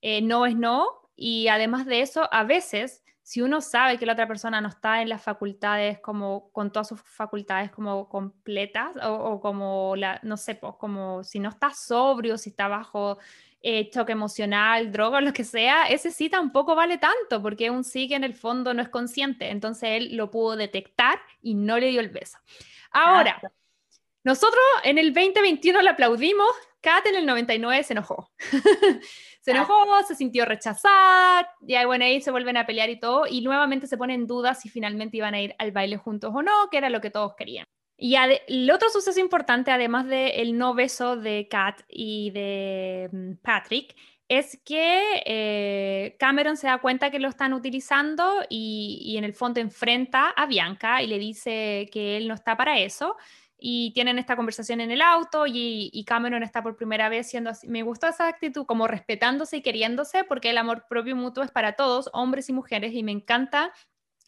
[0.00, 4.14] Eh, no es no y además de eso, a veces si uno sabe que la
[4.14, 9.40] otra persona no está en las facultades como con todas sus facultades como completas o,
[9.40, 13.18] como la no sé pues como si no está sobrio si está bajo
[13.62, 18.08] eh, choque emocional droga lo que sea ese sí tampoco vale tanto porque un sí
[18.08, 19.50] que en el fondo no es consciente.
[19.50, 22.38] Entonces él lo pudo detectar y no le dio el beso.
[22.90, 23.40] Ahora
[24.22, 28.30] nosotros en el 2021 le aplaudimos Kat en el 99 se enojó.
[29.42, 33.40] Se enojó, se sintió rechazada, y bueno, ahí se vuelven a pelear y todo, y
[33.40, 36.68] nuevamente se pone en duda si finalmente iban a ir al baile juntos o no,
[36.70, 37.66] que era lo que todos querían.
[38.02, 43.94] Y el otro suceso importante, además del no beso de Kat y de mm, Patrick,
[44.26, 49.34] es que eh, Cameron se da cuenta que lo están utilizando y, y, en el
[49.34, 53.16] fondo enfrenta a Bianca y le dice que él no está para eso
[53.60, 57.68] y tienen esta conversación en el auto y, Cameron está por primera vez siendo así.
[57.68, 61.74] Me gusta esa actitud, como respetándose y queriéndose, porque el amor propio mutuo es para
[61.74, 63.72] todos, hombres y mujeres, y me encanta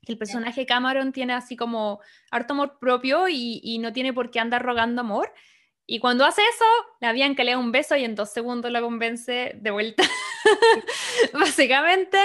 [0.06, 4.40] el personaje Cameron tiene así como harto amor propio y, y no tiene por qué
[4.40, 5.32] andar rogando amor.
[5.86, 6.64] Y cuando hace eso,
[7.00, 10.04] la Bianca le da un beso y en dos segundos la convence de vuelta,
[11.34, 12.18] básicamente.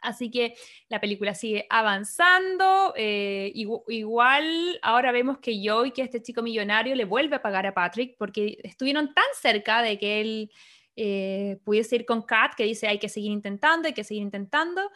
[0.00, 0.54] Así que
[0.88, 2.94] la película sigue avanzando.
[2.96, 7.74] Eh, igual ahora vemos que Joey, que este chico millonario, le vuelve a pagar a
[7.74, 10.50] Patrick porque estuvieron tan cerca de que él
[10.96, 14.90] eh, pudiese ir con Kat, que dice hay que seguir intentando, hay que seguir intentando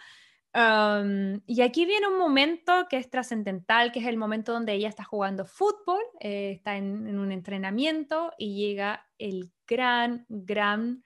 [0.59, 5.05] y aquí viene un momento que es trascendental, que es el momento donde ella está
[5.05, 11.03] jugando fútbol, eh, está en, un entrenamiento y llega el gran, gran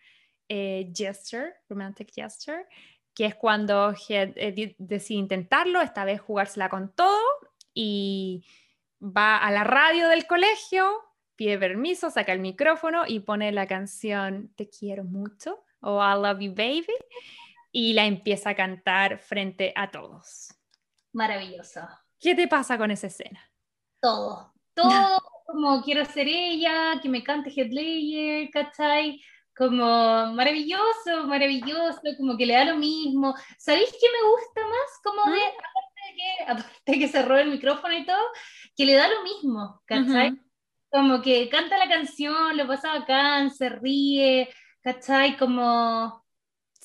[0.48, 2.64] eh, gesture, romantic gesture,
[3.12, 7.20] que es cuando eh, decide intentarlo, esta vez jugársela con todo
[7.74, 8.44] y
[9.02, 10.86] va a la radio del colegio,
[11.34, 16.40] pide permiso, saca el micrófono y pone la canción Te quiero mucho o I love
[16.40, 16.94] you baby
[17.72, 20.54] y la empieza a cantar frente a todos.
[21.12, 21.80] Maravilloso.
[22.18, 23.40] ¿Qué te pasa con esa escena?
[24.00, 24.90] Todo, todo
[25.46, 29.20] como quiero ser ella, que me cante Headlayer, ¿cachai?
[29.56, 29.84] Como
[30.32, 33.34] maravilloso, maravilloso, como que le da lo mismo.
[33.58, 35.00] ¿Sabéis qué me gusta más?
[35.02, 38.24] Como de, aparte de que, aparte de que cerró el micrófono y todo,
[38.76, 40.40] que le da lo mismo, ¿cachai?
[40.90, 44.48] Como que canta la canción, lo pasa bacán, se ríe,
[44.82, 45.36] ¿cachai?
[45.36, 46.24] Como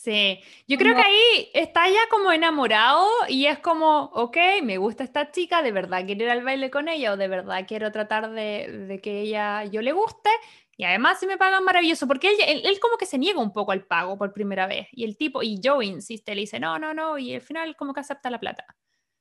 [0.06, 5.04] Sí, yo creo que ahí está ya como enamorado y es como, ok, me gusta
[5.04, 8.30] esta chica, de verdad quiero ir al baile con ella o de verdad quiero tratar
[8.30, 10.30] de, que ella yo le guste
[10.78, 13.72] y además si me pagan maravilloso, porque él, él, como que se niega un poco
[13.72, 16.94] al pago por primera vez y el tipo, y Joey insiste, le dice, no, no,
[16.94, 18.64] no, y al final como que acepta la plata.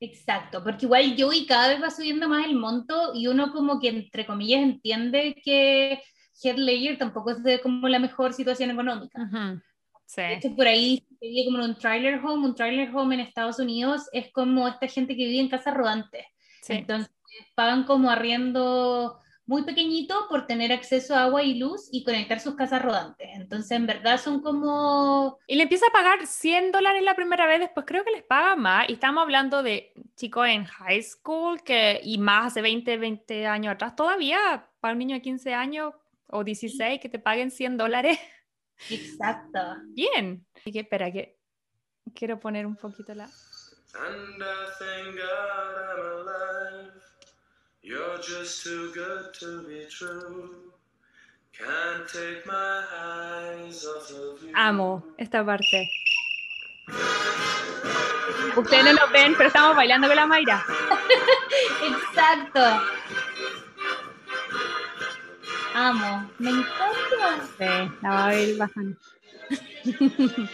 [0.01, 3.88] Exacto, porque igual Joey cada vez va subiendo más el monto y uno como que
[3.88, 6.03] entre comillas entiende que
[6.42, 9.18] Head tampoco es de como la mejor situación económica.
[10.06, 10.22] Sí.
[10.56, 12.46] por ahí vive como un trailer home.
[12.46, 16.24] Un trailer home en Estados Unidos es como esta gente que vive en casas rodantes.
[16.68, 17.10] Entonces
[17.54, 22.54] pagan como arriendo muy pequeñito por tener acceso a agua y luz y conectar sus
[22.54, 23.28] casas rodantes.
[23.34, 25.38] Entonces, en verdad son como...
[25.46, 28.56] Y le empieza a pagar 100 dólares la primera vez, después creo que les paga
[28.56, 28.88] más.
[28.88, 33.74] Y estamos hablando de chicos en high school que, y más hace 20, 20 años
[33.74, 35.92] atrás, todavía para un niño de 15 años
[36.28, 38.18] o 16 que te paguen 100 dólares.
[38.90, 39.58] Exacto.
[39.94, 40.46] Bien.
[40.54, 41.38] Así que espera, que
[42.14, 43.24] quiero poner un poquito la...
[43.96, 47.02] And I thank God I'm alive.
[47.80, 50.72] You're just too good to be true.
[51.52, 54.52] Can't take my eyes off of you.
[54.54, 55.88] Amo esta parte.
[58.56, 60.64] Ustedes no lo ven, pero estamos bailando con la Mayra.
[61.82, 62.60] Exacto.
[65.74, 67.46] Amo, me encanta.
[67.58, 68.96] Sí, la va a ver bajando.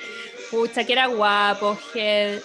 [0.51, 2.41] Pucha, que era guapo, Gel.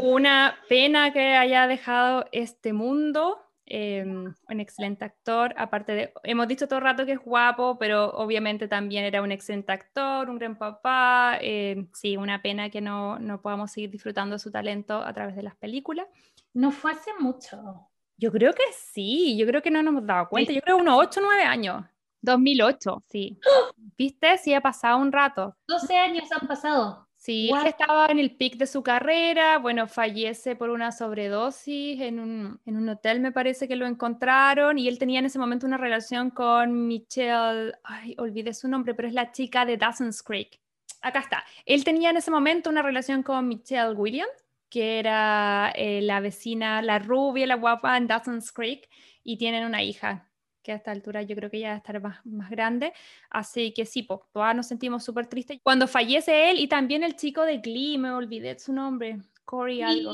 [0.00, 3.44] Una pena que haya dejado este mundo.
[3.70, 8.12] Em, un excelente actor, aparte de, hemos dicho todo el rato que es guapo, pero
[8.12, 13.18] obviamente también era un excelente actor, un gran papá, em, sí, una pena que no,
[13.18, 16.06] no podamos seguir disfrutando su talento a través de las películas.
[16.54, 17.90] No fue hace mucho.
[18.18, 20.52] Yo creo que sí, yo creo que no nos hemos dado cuenta.
[20.52, 21.84] Yo creo unos 8 o 9 años.
[22.20, 23.38] 2008, sí.
[23.96, 24.36] ¿Viste?
[24.38, 25.56] Sí, ha pasado un rato.
[25.68, 27.08] 12 años han pasado.
[27.16, 32.20] Sí, él estaba en el pic de su carrera, bueno, fallece por una sobredosis en
[32.20, 35.66] un, en un, hotel, me parece que lo encontraron, y él tenía en ese momento
[35.66, 40.60] una relación con Michelle, ay, olvidé su nombre, pero es la chica de Dawson's Creek.
[41.02, 41.44] Acá está.
[41.66, 44.30] Él tenía en ese momento una relación con Michelle Williams,
[44.68, 48.88] que era eh, la vecina, la rubia, la guapa en Dawson's Creek,
[49.22, 50.30] y tienen una hija
[50.62, 52.92] que a esta altura yo creo que ya va a estar más, más grande.
[53.30, 55.58] Así que sí, pues todas nos sentimos súper tristes.
[55.62, 60.12] Cuando fallece él y también el chico de Glee, me olvidé su nombre, Corey algo.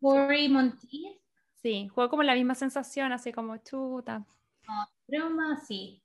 [0.00, 1.18] Corey Montiel.
[1.62, 4.26] Sí, fue como la misma sensación, así como chuta.
[4.66, 6.02] No, broma, sí.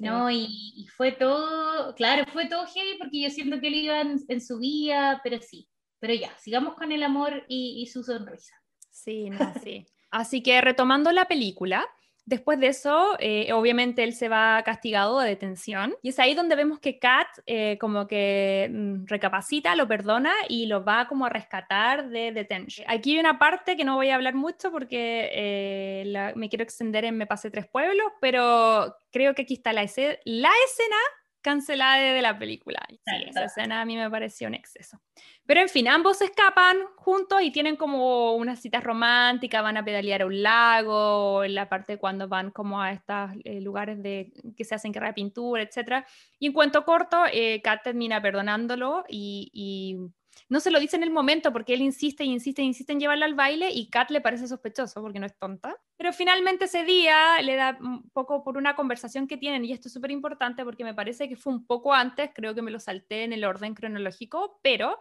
[0.00, 4.40] No, y, fue todo, claro, fue todo heavy porque yo siento que él iba en,
[4.40, 5.68] su vida, pero sí.
[5.98, 8.54] Pero ya, sigamos con el amor y, su sonrisa.
[8.90, 9.86] Sí, no, sí.
[10.10, 11.86] Así que retomando la película,
[12.28, 16.56] Después de eso, eh, obviamente él se va castigado de detención y es ahí donde
[16.56, 21.30] vemos que Kat eh, como que mm, recapacita, lo perdona y lo va como a
[21.30, 22.86] rescatar de detención.
[22.90, 27.06] Aquí hay una parte que no voy a hablar mucho porque eh, me quiero extender
[27.06, 30.18] en Me pasé tres pueblos, pero creo que aquí está la escena
[31.40, 32.84] cancelada de la película.
[32.88, 35.00] Sí, esa escena a mí me pareció un exceso.
[35.46, 40.22] Pero en fin, ambos escapan juntos y tienen como una cita romántica, van a pedalear
[40.22, 44.64] a un lago, en la parte cuando van como a estos eh, lugares de, que
[44.64, 46.04] se hacen guerra de pintura, etc.
[46.38, 49.96] Y en cuanto corto, eh, Kat termina perdonándolo y
[50.48, 53.00] no se lo dice en el momento porque él insiste y insiste y insiste en
[53.00, 55.76] llevarla al baile y Kat le parece sospechoso porque no es tonta.
[55.96, 57.78] Pero finalmente ese día le da
[58.12, 61.36] poco por una conversación que tienen y esto es súper importante porque me parece que
[61.36, 64.98] fue un poco antes, creo que me lo salté en el orden cronológico, pero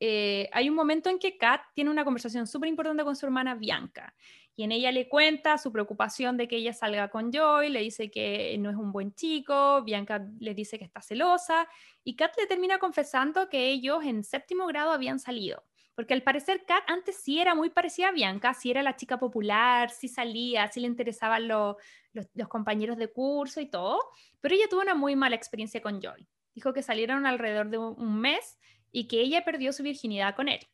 [0.00, 3.54] eh, hay un momento en que Kat tiene una conversación súper importante con su hermana
[3.54, 4.14] Bianca
[4.58, 8.10] y en ella le cuenta su preocupación de que ella salga con Joy, le dice
[8.10, 11.68] que no es un buen chico, Bianca le dice que está celosa
[12.02, 15.62] y Kat le termina confesando que ellos en séptimo grado habían salido.
[15.94, 19.16] Porque al parecer Kat antes sí era muy parecida a Bianca, sí era la chica
[19.16, 21.76] popular, sí salía, sí le interesaban los,
[22.12, 24.00] los compañeros de curso y todo,
[24.40, 26.26] pero ella tuvo una muy mala experiencia con Joy.
[26.56, 28.58] Dijo que salieron alrededor de un mes
[28.90, 30.66] y que ella perdió su virginidad con él,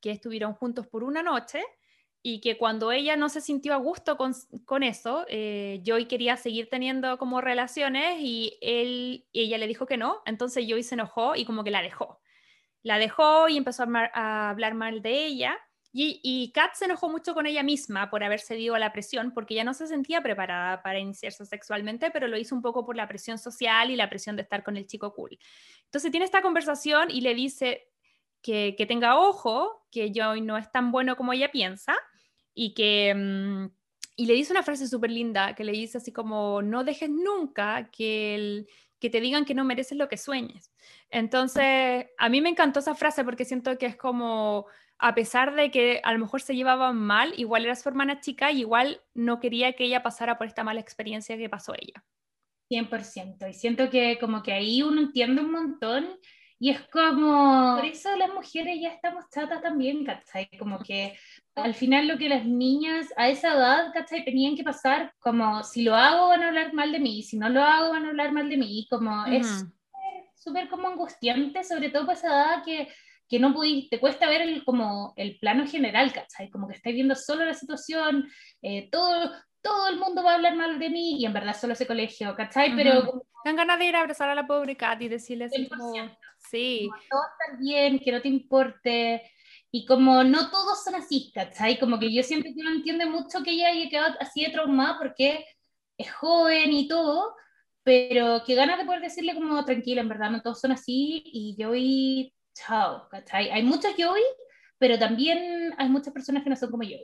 [0.00, 1.62] que estuvieron juntos por una noche
[2.22, 4.32] y que cuando ella no se sintió a gusto con,
[4.64, 9.96] con eso, eh, Joy quería seguir teniendo como relaciones y él, ella le dijo que
[9.96, 12.20] no, entonces Joy se enojó y como que la dejó.
[12.82, 15.58] La dejó y empezó a, hablar mal de ella
[15.92, 19.54] y, Kat se enojó mucho con ella misma por haber cedido a la presión, porque
[19.54, 23.08] ya no se sentía preparada para iniciarse sexualmente, pero lo hizo un poco por la
[23.08, 25.38] presión social y la presión de estar con el chico cool.
[25.86, 27.88] Entonces tiene esta conversación y le dice,
[28.42, 31.96] que, tenga ojo, que Joy no es tan bueno como ella piensa
[32.54, 33.14] y que...
[33.14, 33.66] Mm,
[34.16, 37.88] y le dice una frase súper linda que le dice así como, no dejes nunca
[37.92, 40.72] que, el, que te digan que no mereces lo que sueñes.
[41.08, 44.66] Entonces, a mí me encantó esa frase porque siento que es como,
[44.98, 48.50] a pesar de que a lo mejor se llevaban mal, igual era su hermana chica
[48.50, 52.04] y igual no quería que ella pasara por esta mala experiencia que pasó ella.
[52.70, 53.48] 100%.
[53.48, 56.08] Y siento que como que ahí uno entiende un montón
[56.60, 60.48] y es como, por eso las mujeres ya estamos chatas también, ¿cachai?
[60.58, 61.16] Como que
[61.54, 64.24] al final lo que las niñas a esa edad, ¿cachai?
[64.24, 67.48] Tenían que pasar como, si lo hago van a hablar mal de mí, si no
[67.48, 69.64] lo hago van a hablar mal de mí, como es
[70.34, 72.88] súper como angustiante, sobre todo para esa edad que,
[73.28, 76.50] que no pudiste, te cuesta ver el, como el plano general, ¿cachai?
[76.50, 78.28] Como que estáis viendo solo la situación,
[78.62, 81.74] eh, todo, todo el mundo va a hablar mal de mí y en verdad solo
[81.74, 82.74] ese colegio, ¿cachai?
[82.74, 83.22] Pero...
[83.44, 85.94] Dan ganas de ir a abrazar a la pobre Kat y decirle así como,
[86.50, 86.88] sí.
[87.10, 89.22] todo está bien, que no te importe.
[89.70, 91.78] Y como no todos son así, ¿cachai?
[91.78, 94.98] Como que yo siempre que no entiende mucho que ella haya quedado así de traumada
[94.98, 95.44] porque
[95.98, 97.34] es joven y todo,
[97.82, 101.56] pero que ganas de poder decirle como tranquila, en verdad no todos son así y
[101.58, 103.50] yo y chao, ¿cachai?
[103.50, 104.14] Hay muchos yo
[104.78, 106.96] pero también hay muchas personas que no son como yo.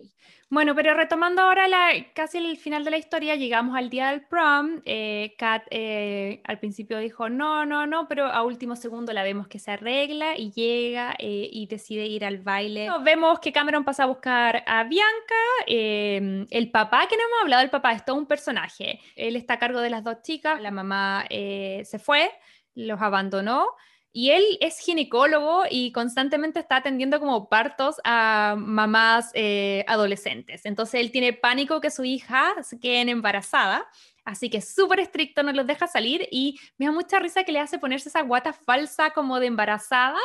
[0.49, 4.25] Bueno, pero retomando ahora la, casi el final de la historia, llegamos al día del
[4.27, 4.81] prom.
[4.85, 9.49] Eh, Kat eh, al principio dijo no, no, no, pero a último segundo la vemos
[9.49, 12.89] que se arregla y llega eh, y decide ir al baile.
[13.03, 15.35] vemos que Cameron pasa a buscar a Bianca,
[15.67, 19.01] em, el papá, que no hemos hablado del papá, es todo un personaje.
[19.17, 22.31] Él está a cargo de las dos chicas, la mamá se fue,
[22.75, 23.67] los abandonó.
[24.16, 30.64] Y él es ginecólogo y constantemente está atendiendo como partos a mamás eh, adolescentes.
[30.64, 33.88] Entonces él tiene pánico que su hija se quede embarazada.
[34.24, 37.59] Así que súper estricto, no los deja salir y me da mucha risa que le
[37.59, 40.20] hace ponerse esa guata falsa como de embarazada.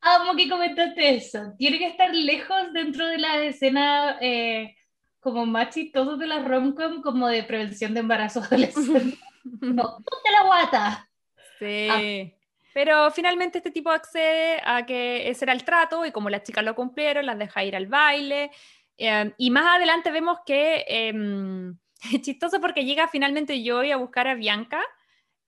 [0.00, 1.52] Amo que comentaste eso.
[1.58, 4.74] Tiene que estar lejos dentro de la escena eh,
[5.20, 9.18] como más chistosos de la romcom como de prevención de embarazo adolescente.
[9.60, 11.10] no, ponte la guata.
[11.58, 11.88] Sí.
[11.90, 12.35] Ah.
[12.76, 16.62] Pero finalmente este tipo accede a que ese era el trato y como las chicas
[16.62, 18.50] lo cumplieron, las deja ir al baile.
[18.98, 21.78] Em, y más adelante vemos que em,
[22.12, 24.82] es chistoso porque llega finalmente Joy a buscar a Bianca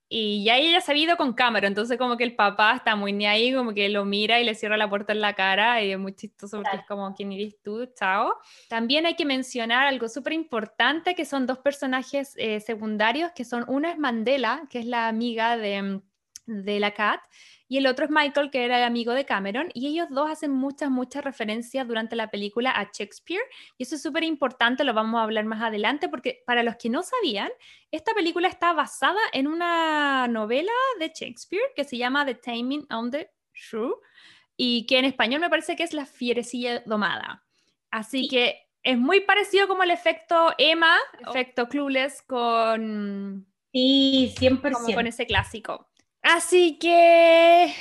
[0.09, 3.13] y ya ella se ha ido con cámara, entonces como que el papá está muy
[3.13, 5.93] ni ahí, como que lo mira y le cierra la puerta en la cara y
[5.93, 7.85] es muy chistoso porque es como, ¿quién eres tú?
[7.95, 8.37] Chao.
[8.71, 13.67] También hay que mencionar algo súper importante que son dos personajes eh, secundarios, que son,
[13.69, 16.01] una es Mandela, que es la amiga de,
[16.49, 17.21] de la Cat,
[17.69, 20.51] y el otro es Michael, que era el amigo de Cameron, y ellos dos hacen
[20.51, 23.43] muchas, muchas referencias durante la película a Shakespeare,
[23.77, 26.89] y eso es súper importante, lo vamos a hablar más adelante, porque para los que
[26.89, 27.51] no sabían,
[27.91, 33.11] esta película está basada en una novela de Shakespeare que se llama The Taming on
[33.11, 34.01] the Shrew,
[34.57, 37.45] y que en español me parece que es La fierecilla domada.
[37.91, 40.97] Así que es muy parecido como el efecto Emma,
[41.27, 41.31] oh.
[41.31, 43.47] efecto Clueless con...
[43.73, 44.73] Sí, 100%.
[44.73, 45.89] Como con ese clásico.
[46.31, 47.75] Así que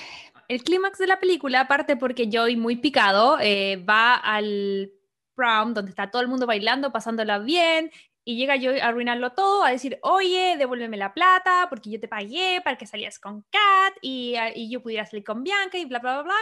[0.48, 4.90] el clímax de la película, aparte porque Joey muy picado, eh, va al
[5.36, 7.92] prom donde está todo el mundo bailando, pasándola bien,
[8.24, 12.08] y llega Joey a arruinarlo todo, a decir, oye, devuélveme la plata porque yo te
[12.08, 16.00] pagué para que salías con Kat y, y yo pudiera salir con Bianca y bla,
[16.00, 16.36] bla, bla, bla.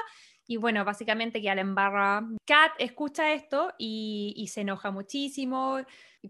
[0.47, 2.23] Y bueno, básicamente que la embarra.
[2.45, 5.79] Kat escucha esto y, se enoja muchísimo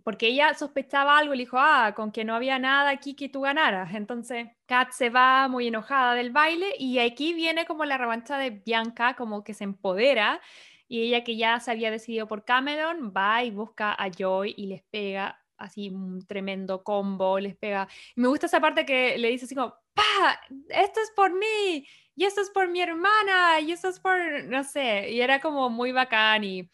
[0.04, 3.42] porque ella sospechaba algo le dijo, ah, con que no había nada aquí que tú
[3.42, 3.94] ganaras.
[3.94, 8.50] Entonces Kat se va muy enojada del baile y aquí viene como la revancha de
[8.52, 10.42] Bianca, como que se empodera
[10.88, 14.68] y ella que ya se había decidido por Cameron va y busca a Joy y
[14.68, 17.88] les pega así un tremendo combo, les pega.
[18.16, 20.40] Me gusta esa parte que le dice así como, pa,
[20.70, 24.64] esto es por mí y esto es por mi hermana, y esto es por, no
[24.64, 26.70] sé, y era como muy bacán y,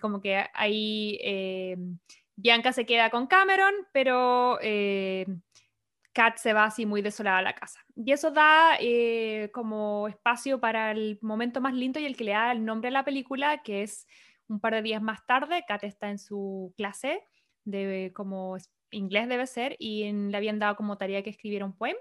[0.00, 1.76] como que ahí eh,
[2.36, 5.26] Bianca se queda con Cameron, pero eh,
[6.12, 7.80] Kat se va así muy desolada a la casa.
[7.96, 12.32] Y eso da eh, como espacio para el momento más lindo y el que le
[12.32, 14.06] da el nombre a la película, que es
[14.48, 17.22] un par de días más tarde, Kat está en su clase
[17.64, 18.56] de como
[18.90, 22.00] inglés debe ser y le habían dado como tarea que escribiera un poema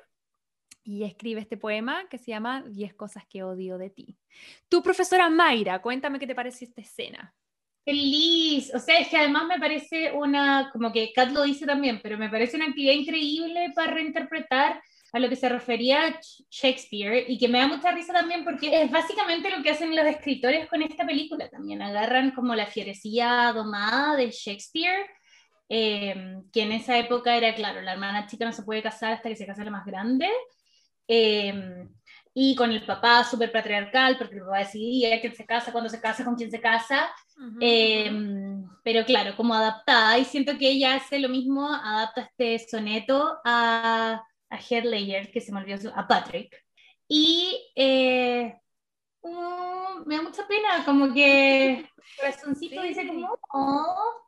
[0.84, 4.18] y escribe este poema que se llama Diez cosas que odio de ti.
[4.70, 7.34] Tu profesora Mayra, cuéntame qué te parece esta escena.
[7.86, 12.00] Feliz, o sea, es que además me parece una, como que Kat lo dice también,
[12.02, 14.82] pero me parece una actividad increíble para reinterpretar
[15.14, 16.20] a lo que se refería
[16.50, 20.06] Shakespeare y que me da mucha risa también porque es básicamente lo que hacen los
[20.06, 25.06] escritores con esta película también, agarran como la fierecilla domada de Shakespeare,
[25.70, 29.30] eh, que en esa época era, claro, la hermana chica no se puede casar hasta
[29.30, 30.30] que se casa la más grande,
[31.08, 31.90] Em,
[32.34, 36.02] y con el papá súper patriarcal, porque el papá decidía quién se casa, cuándo se
[36.02, 37.14] casa, con quién se casa.
[37.60, 43.38] Em, pero claro, como adaptada, y siento que ella hace lo mismo, adapta este soneto
[43.46, 46.64] a, a Heath Ledger, que se me olvidó, a Patrick.
[47.08, 48.56] Y eh,
[49.22, 51.88] mm, me da mucha pena, como que
[52.18, 54.24] corazoncito dice como, oh".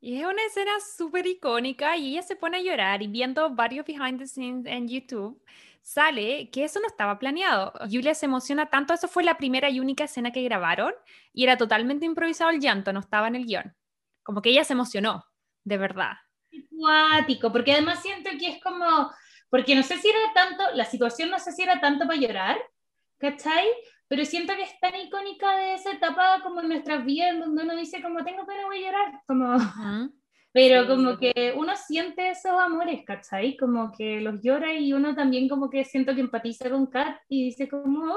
[0.00, 3.86] Y es una escena súper icónica y ella se pone a llorar y viendo varios
[3.86, 5.42] behind the scenes en YouTube,
[5.86, 7.72] sale que eso no estaba planeado.
[7.88, 10.92] Julia se emociona tanto, eso fue la primera y única escena que grabaron
[11.32, 13.72] y era totalmente improvisado el llanto, no estaba en el guion.
[14.24, 15.24] Como que ella se emocionó,
[15.62, 16.14] de verdad.
[16.76, 19.12] Cuático, porque además siento que es como,
[19.48, 22.58] porque no sé si era tanto, la situación no sé si era tanto para llorar,
[23.18, 23.68] ¿cachai?
[24.08, 27.76] Pero siento que es tan icónica de esa etapa como en nuestras vidas, donde uno
[27.76, 29.56] dice como tengo pena, voy a llorar, como...
[30.56, 33.58] Pero como que uno siente esos amores, ¿cachai?
[33.58, 37.44] Como que los llora y uno también como que siento que empatiza con Kat y
[37.44, 38.16] dice como...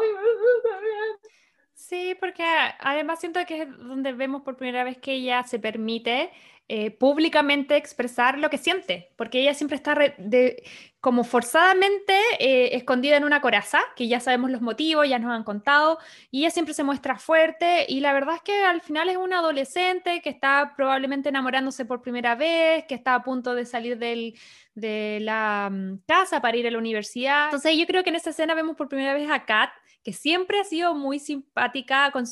[1.73, 2.45] Sí, porque
[2.79, 6.31] además siento que es donde vemos por primera vez que ella se permite
[6.69, 10.63] eh, públicamente expresar lo que siente, porque ella siempre está de,
[11.01, 15.43] como forzadamente eh, escondida en una coraza, que ya sabemos los motivos, ya nos han
[15.43, 15.97] contado,
[16.29, 19.39] y ella siempre se muestra fuerte, y la verdad es que al final es una
[19.39, 24.37] adolescente que está probablemente enamorándose por primera vez, que está a punto de salir del,
[24.75, 27.45] de la mm, casa para ir a la universidad.
[27.45, 29.69] Entonces yo creo que en esta escena vemos por primera vez a Kat,
[30.03, 32.25] que siempre ha sido muy simpática, con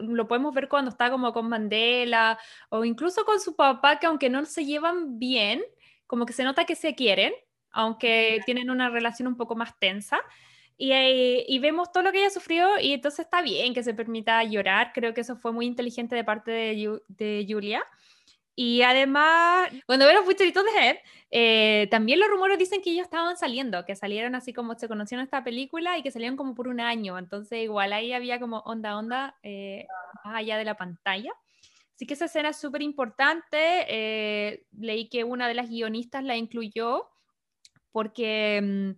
[0.00, 2.38] lo podemos ver cuando está como con Mandela
[2.70, 5.62] o incluso con su papá, que aunque no se llevan bien,
[6.06, 7.32] como que se nota que se quieren,
[7.72, 10.20] aunque tienen una relación un poco más tensa.
[10.76, 13.92] Y, eh, y, vemos todo lo que ella sufrió y entonces está bien que se
[13.92, 14.92] permita llorar.
[14.94, 17.84] Creo que eso fue muy inteligente de parte de, Julia.
[18.56, 20.96] Y además, cuando veo los fucheritos de Head,
[21.30, 25.24] eh, también los rumores dicen que ellos estaban saliendo, que salieron así como se conocieron
[25.24, 27.18] esta película y que salieron como por un año.
[27.18, 29.86] Entonces, igual ahí había como onda, onda, eh,
[30.24, 31.32] más allá de la pantalla.
[32.00, 33.84] Así que esa escena es súper importante.
[33.88, 37.10] Eh, leí que una de las guionistas la incluyó
[37.92, 38.90] porque mm,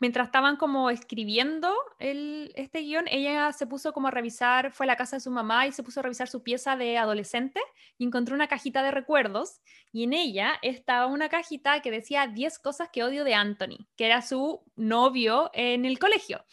[0.00, 4.88] mientras estaban como escribiendo el, este guion, ella se puso como a revisar, fue a
[4.88, 7.60] la casa de su mamá y se puso a revisar su pieza de adolescente
[7.96, 9.60] y encontró una cajita de recuerdos
[9.92, 14.06] y en ella estaba una cajita que decía 10 cosas que odio de Anthony, que
[14.06, 16.44] era su novio en el colegio.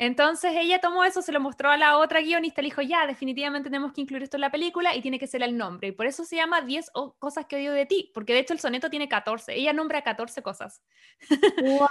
[0.00, 3.68] Entonces ella tomó eso, se lo mostró a la otra guionista, le dijo, ya, definitivamente
[3.68, 5.88] tenemos que incluir esto en la película y tiene que ser el nombre.
[5.88, 8.60] Y por eso se llama 10 cosas que odio de ti, porque de hecho el
[8.60, 9.52] soneto tiene 14.
[9.54, 10.82] Ella nombra 14 cosas.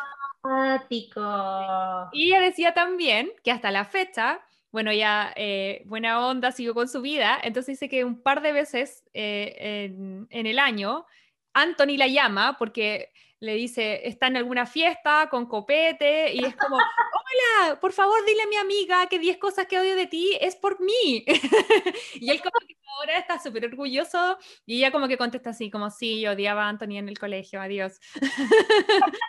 [2.12, 4.42] Y ella decía también que hasta la fecha,
[4.72, 8.54] bueno, ya eh, buena onda siguió con su vida, entonces dice que un par de
[8.54, 11.06] veces eh, en, en el año,
[11.54, 13.12] Anthony la llama porque
[13.42, 18.44] le dice, está en alguna fiesta con copete y es como, hola, por favor dile
[18.44, 21.24] a mi amiga que 10 cosas que odio de ti es por mí.
[22.16, 25.90] y él como que ahora está súper orgulloso y ella como que contesta así, como,
[25.90, 28.00] sí, yo odiaba a Anthony en el colegio, adiós.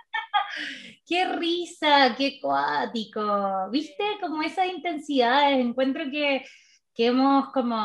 [1.06, 3.70] qué risa, qué cuático.
[3.70, 4.04] ¿Viste?
[4.20, 6.44] Como esas intensidades, encuentro que,
[6.94, 7.76] que hemos como,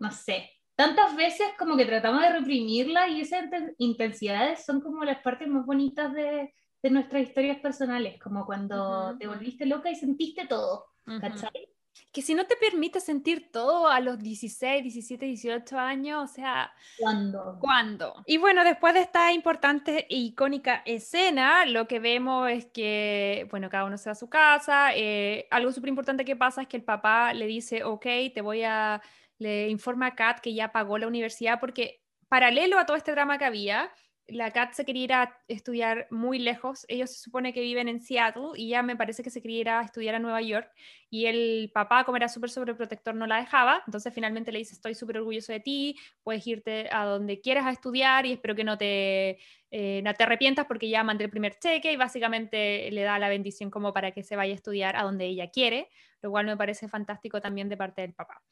[0.00, 3.46] no sé, tantas veces como que tratamos de reprimirla y esas
[3.78, 6.52] intensidades son como las partes más bonitas de,
[6.82, 10.86] de nuestras historias personales, como cuando te volviste loca y sentiste todo,
[11.20, 11.70] ¿cachai?
[12.12, 16.70] Que si no te permite sentir todo a los 16, 17, 18 años, o sea...
[16.98, 17.56] ¿Cuándo?
[17.58, 18.22] ¿Cuándo?
[18.26, 23.70] Y bueno, después de esta importante e icónica escena, lo que vemos es que, bueno,
[23.70, 24.94] cada uno se va a su casa.
[24.94, 28.62] Eh, algo súper importante que pasa es que el papá le dice, ok, te voy
[28.62, 29.00] a
[29.38, 33.38] le informa a Kat que ya pagó la universidad porque paralelo a todo este drama
[33.38, 33.92] que había,
[34.28, 36.84] la Kat se quería ir a estudiar muy lejos.
[36.88, 39.68] Ellos se supone que viven en Seattle y ya me parece que se quería ir
[39.68, 40.68] a estudiar a Nueva York.
[41.10, 43.82] Y el papá, como era súper sobreprotector, no la dejaba.
[43.86, 47.70] Entonces finalmente le dice, estoy súper orgulloso de ti, puedes irte a donde quieras a
[47.70, 49.38] estudiar y espero que no te,
[49.70, 53.28] eh, no te arrepientas porque ya mandé el primer cheque y básicamente le da la
[53.28, 55.88] bendición como para que se vaya a estudiar a donde ella quiere,
[56.20, 58.42] lo cual me parece fantástico también de parte del papá.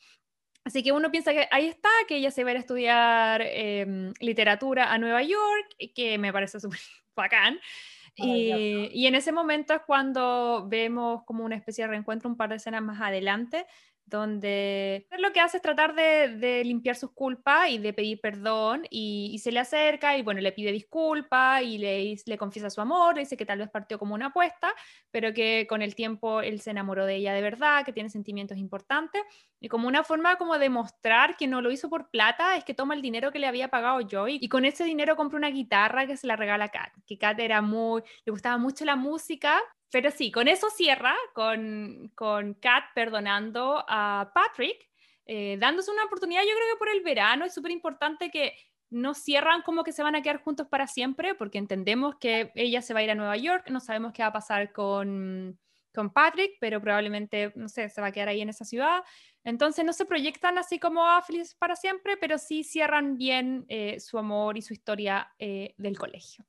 [0.65, 4.93] Así que uno piensa que ahí está, que ella se va a estudiar em, literatura
[4.93, 6.81] a Nueva York, que me parece súper
[7.15, 7.59] bacán.
[8.17, 12.49] Y, y, en ese momento es cuando vemos como una especie de reencuentro un par
[12.49, 13.67] de escenas más adelante,
[14.07, 19.39] donde lo que hace es tratar de, limpiar sus culpas y de pedir perdón y,
[19.43, 23.37] se le acerca y bueno, le pide disculpas y le, le confiesa su amor, dice
[23.37, 24.73] que tal vez partió como una apuesta,
[25.11, 28.59] pero que con el tiempo él se enamoró de ella de verdad, que tiene sentimientos
[28.59, 29.23] importantes.
[29.61, 32.75] Y como una forma como de mostrar que no lo hizo por plata es que
[32.75, 36.07] toma el dinero que le había pagado Joy y con ese dinero compra una guitarra
[36.07, 39.61] que se la regala a Kat, que Kat era muy, le gustaba mucho la música
[39.95, 44.89] pero sí, con eso cierra, con, con Kat perdonando a Patrick,
[45.25, 48.57] eh, dándose una oportunidad, yo creo que por el verano es súper importante que
[48.91, 52.83] no cierran como que se van a quedar juntos para siempre, porque entendemos que ella
[52.83, 55.61] se va a ir a Nueva York, no sabemos qué va a pasar con,
[55.95, 59.05] con Patrick, pero probablemente, no sé, se va a quedar ahí en esa ciudad.
[59.45, 64.01] Entonces no se proyectan así como a felices para siempre, pero sí cierran bien eh,
[64.01, 66.45] su amor y su historia eh, del colegio.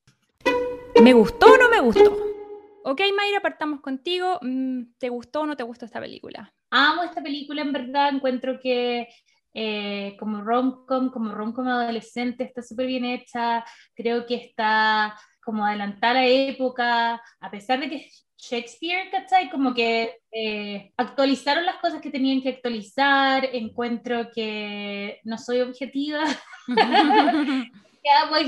[0.99, 2.44] ¿Me gustó o no me gustó?
[2.87, 4.37] Ok, Mayra, partamos contigo.
[4.43, 6.53] Mm, ¿Te gustó o no te gustó esta película?
[6.69, 8.09] Amo esta película, en verdad.
[8.13, 9.07] Encuentro que
[9.55, 13.65] eh, como rom-com, como rom-com adolescente, está súper bien hecha.
[13.95, 18.07] Creo que está como adelantada la época, a pesar de que
[18.37, 19.49] Shakespeare, ¿cachai?
[19.49, 23.49] Como que eh, actualizaron las cosas que tenían que actualizar.
[23.51, 26.23] Encuentro que no soy objetiva.
[26.67, 28.41] que amo a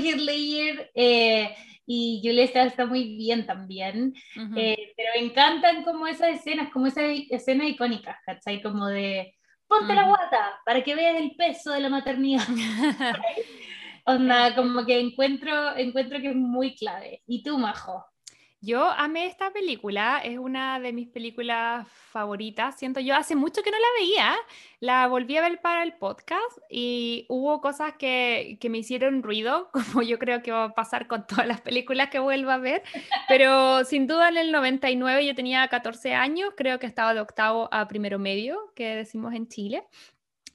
[0.94, 1.56] eh,
[1.90, 4.12] y Julia está muy bien también,
[4.54, 8.60] eh, pero me encantan como esas escenas, como esas escenas icónicas, ¿cachai?
[8.60, 9.34] Como de,
[9.66, 12.44] ponte la guata para que veas el peso de la maternidad.
[14.04, 17.22] Onda, como que encuentro, encuentro que es muy clave.
[17.26, 18.04] ¿Y tú, Majo?
[18.60, 22.76] Yo amé esta película, es una de mis películas favoritas.
[22.76, 24.36] Siento yo, hace mucho que no la veía,
[24.80, 29.70] la volví a ver para el podcast y hubo cosas que, que me hicieron ruido,
[29.92, 32.82] como yo creo que va a pasar con todas las películas que vuelva a ver.
[33.28, 37.68] Pero sin duda en el 99 yo tenía 14 años, creo que estaba de octavo
[37.70, 39.84] a primero medio, que decimos en Chile.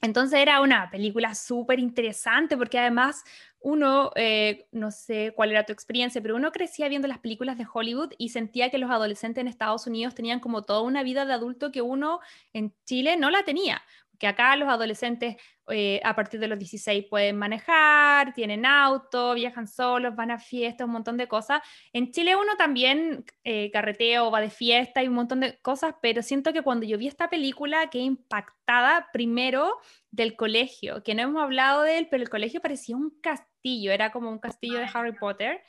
[0.04, 3.24] Entonces era una película súper interesante porque además
[3.64, 7.66] uno, eh, no sé cuál era tu experiencia, pero uno crecía viendo las películas de
[7.72, 11.32] Hollywood y sentía que los adolescentes en Estados Unidos tenían como toda una vida de
[11.32, 12.20] adulto que uno
[12.52, 13.82] en Chile no la tenía
[14.18, 15.36] que acá los adolescentes
[15.68, 20.86] eh, a partir de los 16 pueden manejar, tienen auto, viajan solos, van a fiestas,
[20.86, 21.62] un montón de cosas.
[21.92, 25.94] En Chile uno también eh, carretea o va de fiesta y un montón de cosas,
[26.02, 29.78] pero siento que cuando yo vi esta película quedé impactada primero
[30.10, 34.12] del colegio, que no hemos hablado de él, pero el colegio parecía un castillo, era
[34.12, 35.62] como un castillo de Harry Potter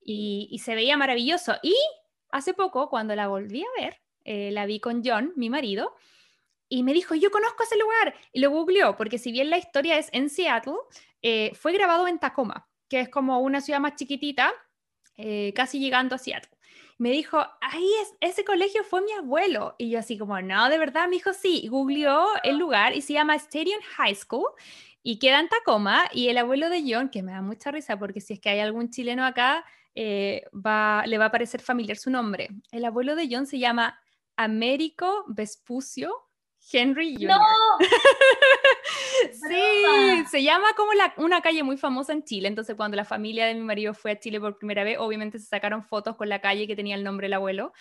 [0.00, 1.54] y, y se veía maravilloso.
[1.62, 1.74] Y
[2.30, 5.94] hace poco, cuando la volví a ver, eh, la vi con John, mi marido,
[6.68, 8.14] y me dijo, yo conozco ese lugar.
[8.32, 10.74] Y lo googleó, porque si bien la historia es en Seattle,
[11.22, 14.52] eh, fue grabado en Tacoma, que es como una ciudad más chiquitita,
[15.16, 16.50] eh, casi llegando a Seattle.
[16.98, 19.74] Me dijo, ahí es, ese colegio fue mi abuelo.
[19.78, 21.68] Y yo así como, no, de verdad, me dijo, sí.
[21.68, 24.46] Googleó el lugar y se llama Stadium High School
[25.02, 26.08] y queda en Tacoma.
[26.12, 28.60] Y el abuelo de John, que me da mucha risa, porque si es que hay
[28.60, 29.64] algún chileno acá,
[29.94, 32.48] eh, va, le va a parecer familiar su nombre.
[32.72, 34.00] El abuelo de John se llama
[34.36, 36.25] Américo Vespucio
[36.72, 37.28] Henry Jr.
[37.28, 37.40] ¡No!
[39.48, 42.48] sí, se llama como una calle muy famosa en Chile.
[42.48, 45.46] Entonces, cuando la familia de mi marido fue a Chile por primera vez, obviamente se
[45.46, 47.72] sacaron fotos con la calle que tenía el nombre del abuelo,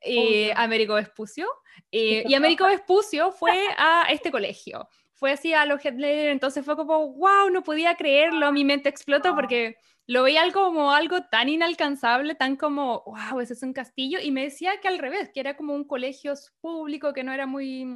[0.00, 1.46] eh, Américo Vespucio.
[1.90, 4.88] Eh, y Américo Vespucio fue a este colegio.
[5.14, 9.76] Fue así a los entonces fue como, wow, no podía creerlo, mi mente explotó porque
[10.08, 14.42] lo veía como algo tan inalcanzable, tan como, wow, ese es un castillo, y me
[14.42, 17.86] decía que al revés, que era como un colegio público que no era muy,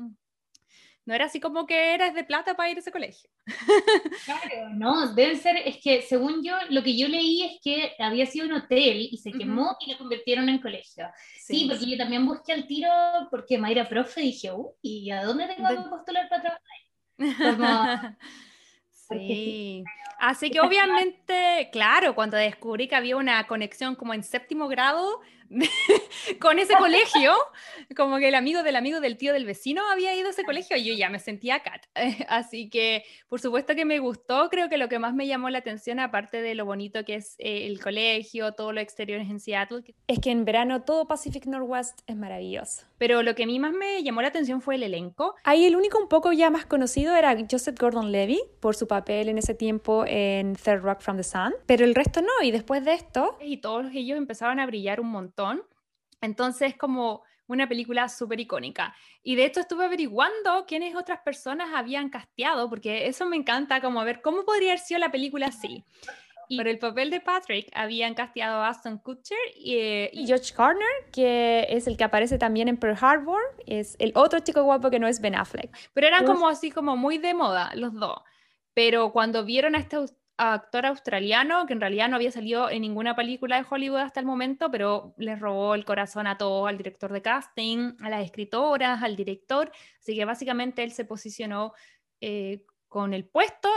[1.07, 3.31] no era así como que eras de plata para ir a ese colegio.
[4.25, 8.27] Claro, no, debe ser, es que según yo, lo que yo leí es que había
[8.27, 11.09] sido un hotel y se quemó y lo convirtieron en colegio.
[11.39, 12.91] Sí, porque yo también busqué el tiro,
[13.31, 17.57] porque Mayra profe, dije, uy, ¿y a dónde tengo que postular para trabajar?
[17.57, 18.17] Como,
[19.09, 19.85] Sí.
[20.19, 25.21] Así que obviamente, claro, cuando descubrí que había una conexión como en séptimo grado
[26.41, 27.33] con ese colegio,
[27.97, 30.77] como que el amigo del amigo del tío del vecino había ido a ese colegio
[30.77, 31.87] y yo ya me sentía cat.
[32.29, 35.59] Así que, por supuesto que me gustó, creo que lo que más me llamó la
[35.59, 39.83] atención, aparte de lo bonito que es eh, el colegio, todo lo exterior en Seattle,
[40.07, 42.87] es que en verano todo Pacific Northwest es maravilloso.
[42.99, 45.35] Pero lo que a mí más me llamó la atención fue el elenco.
[45.45, 49.39] Ahí el único un poco ya más conocido era Joseph Gordon-Levy por su papel en
[49.39, 52.95] ese tiempo en Third Rock from the Sun, pero el resto no, y después de
[52.95, 55.36] esto, y todos ellos empezaron a brillar un montón
[56.21, 58.95] entonces, es como una película súper icónica.
[59.23, 64.05] Y de hecho estuve averiguando quiénes otras personas habían casteado, porque eso me encanta, como
[64.05, 65.85] ver cómo podría haber sido la película así.
[66.49, 70.55] Y por el papel de Patrick habían casteado a Aston Kutcher y, eh, y, George
[70.57, 74.91] Garner, que es el que aparece también en Pearl Harbor, es el otro chico guapo
[74.91, 75.77] que no es Ben Affleck.
[75.93, 78.21] Pero eran como así como muy de moda los dos.
[78.75, 79.97] Pero cuando vieron a este
[80.39, 84.27] actor australiano que en realidad no había salido en ninguna película de Hollywood hasta el
[84.27, 89.03] momento, pero les robó el corazón a todo, al director de casting, a las escritoras,
[89.03, 89.73] al director.
[90.01, 91.73] Así que básicamente él se posicionó
[92.21, 93.69] eh, con el puesto.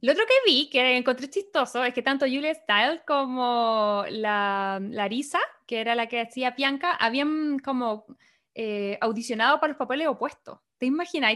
[0.00, 5.38] Lo otro que vi, que encontré chistoso, es que tanto Julia Stiles como la Larisa,
[5.66, 8.06] que era la que hacía Bianca, habían como
[8.54, 10.58] eh, audicionado para los papeles opuestos.
[10.78, 10.90] ¿Te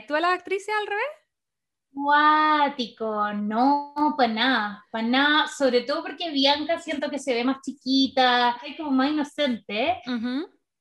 [0.07, 1.26] tú a las actrices al revés?
[1.97, 7.63] Cuático, no, para nada, para nada, sobre todo porque Bianca siento que se ve más
[7.63, 10.03] chiquita, es como más inocente,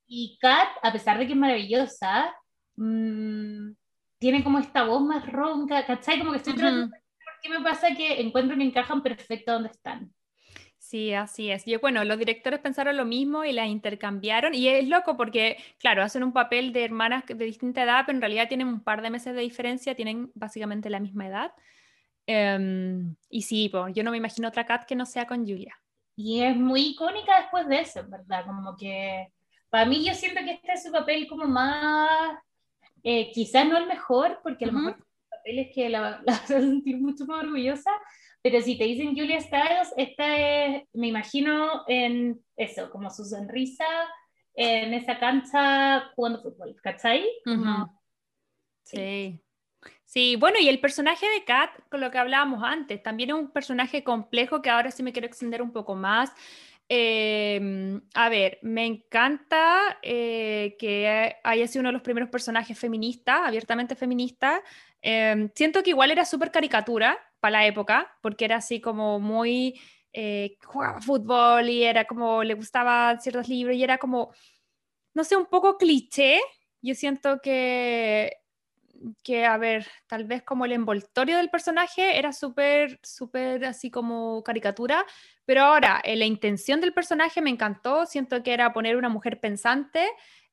[0.08, 2.36] y Kat, a pesar de que es maravillosa,
[2.76, 3.72] mm,
[4.20, 6.20] tiene como esta voz más ronca, ¿cachai?
[6.20, 6.94] Como que estoy tratando,
[7.42, 7.96] ¿qué me pasa?
[7.96, 10.14] Que encuentro que encajan perfecto donde están.
[10.88, 11.66] Sí, así es.
[11.66, 14.54] Yo, bueno, los directores pensaron lo mismo y las intercambiaron.
[14.54, 18.22] Y es loco porque, claro, hacen un papel de hermanas de distinta edad, pero en
[18.22, 21.54] realidad tienen un par de meses de diferencia, tienen básicamente la misma edad.
[22.28, 25.76] Em, y sí, pues, yo no me imagino otra Cat que no sea con Julia.
[26.16, 28.46] Y es muy icónica después de eso, ¿verdad?
[28.46, 29.30] Como que,
[29.72, 32.38] para mí yo siento que este es su papel como más,
[33.02, 37.02] eh, quizás no el mejor, porque a lo mejor papeles que la, la hace sentir
[37.02, 37.90] mucho más orgullosa,
[38.46, 43.88] pero si te dicen Julia Stiles, esta es, me imagino en eso, como su sonrisa
[44.54, 47.26] en esa cancha jugando fútbol, ¿cachai?
[48.84, 49.42] sí.
[50.04, 50.36] sí.
[50.36, 54.04] bueno, y el personaje de Kat, con lo que hablábamos antes, también es un personaje
[54.04, 56.32] complejo que ahora sí me quiero extender un poco más.
[56.88, 63.42] Em, a ver, me encanta eh, que haya sido uno de los primeros personajes feministas,
[63.44, 64.62] abiertamente feminista.
[65.02, 69.80] Em, siento que igual era súper caricatura, para la época, porque era así como muy,
[70.14, 74.34] eh, jugaba fútbol y era como, le gustaban ciertos libros y era como,
[75.14, 76.40] no sé, un poco cliché.
[76.82, 78.36] Yo siento que,
[79.22, 84.42] que a ver, tal vez como el envoltorio del personaje era súper, súper así como
[84.44, 85.06] caricatura,
[85.46, 89.40] pero ahora eh, la intención del personaje me encantó, siento que era poner una mujer
[89.40, 90.04] pensante,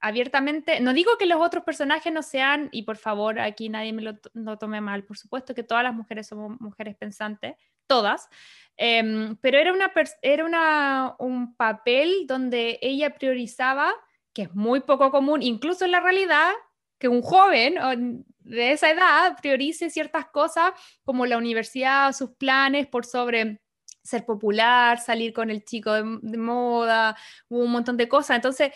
[0.02, 4.02] abiertamente, no digo que los otros personajes no sean, y por favor aquí nadie me
[4.02, 7.54] lo tome mal, por supuesto que todas las mujeres somos mujeres pensantes,
[7.86, 8.28] todas,
[8.76, 13.94] em, pero era, una, era una, un papel donde ella priorizaba,
[14.32, 16.50] que es muy poco común, incluso en la realidad,
[16.98, 20.72] que un joven de esa edad priorice ciertas cosas
[21.04, 23.60] como la universidad, sus planes por sobre
[24.02, 27.16] ser popular, salir con el chico de, de moda,
[27.48, 28.36] un montón de cosas.
[28.36, 28.72] Entonces,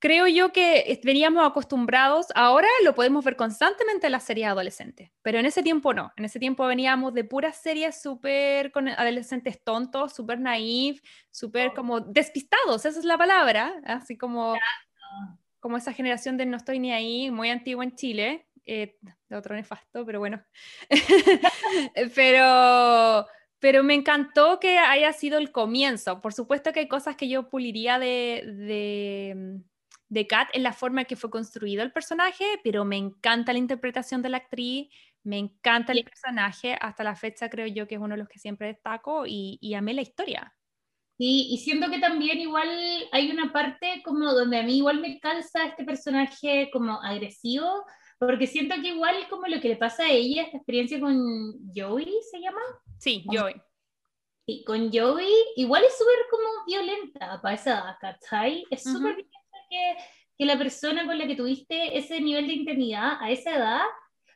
[0.00, 5.38] creo yo que veníamos acostumbrados, ahora lo podemos ver constantemente en las series adolescentes, pero
[5.38, 10.14] en ese tiempo no, en ese tiempo veníamos de puras series súper con adolescentes tontos,
[10.14, 11.74] súper naif, súper oh.
[11.74, 14.56] como despistados, esa es la palabra, así como,
[15.60, 18.96] como esa generación de no estoy ni ahí, muy antigua en Chile, eh,
[19.28, 20.42] de otro nefasto, pero bueno,
[22.14, 23.26] pero
[23.60, 26.22] pero me encantó que haya sido el comienzo.
[26.22, 29.60] Por supuesto que hay cosas que yo puliría de, de,
[30.10, 33.58] de Kat en la forma en que fue construido el personaje, pero me encanta la
[33.58, 34.88] interpretación de la actriz,
[35.22, 36.76] me encanta el personaje.
[36.80, 39.74] Hasta la fecha creo yo que es uno de los que siempre destaco y, y
[39.74, 40.54] amé la historia.
[41.16, 42.68] Sí, y siento que también igual
[43.12, 47.84] hay una parte como donde a mí igual me calza este personaje como agresivo,
[48.18, 51.18] porque siento que igual como lo que le pasa a ella, esta experiencia con
[51.74, 52.60] Joey, ¿se llama?
[52.98, 53.54] Sí, Joey.
[54.46, 58.64] Y con Joey, igual es súper como violenta para esa edad, ¿cachai?
[58.70, 59.24] Es súper
[59.70, 59.96] que,
[60.36, 63.80] que la persona con la que tuviste ese nivel de intimidad a esa edad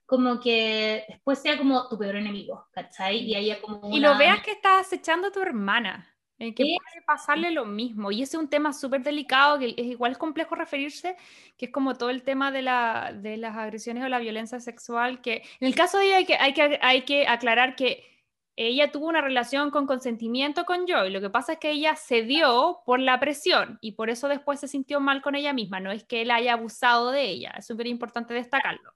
[0.06, 3.18] como que después sea como tu peor enemigo, ¿cachai?
[3.18, 7.04] Y haya como Y lo veas que estás echando a tu hermana, eh, que puede
[7.06, 8.10] pasarle lo mismo.
[8.10, 11.16] Y ese es un tema súper delicado, que es igual complejo referirse,
[11.56, 15.22] que es como todo el tema de, la, de las agresiones o la violencia sexual,
[15.22, 18.13] que en el caso de ella hay que, hay que, hay que aclarar que
[18.56, 21.10] ella tuvo una relación con consentimiento con Joy.
[21.10, 24.68] Lo que pasa es que ella cedió por la presión y por eso después se
[24.68, 25.80] sintió mal con ella misma.
[25.80, 27.54] No es que él haya abusado de ella.
[27.58, 28.94] Es súper importante destacarlo.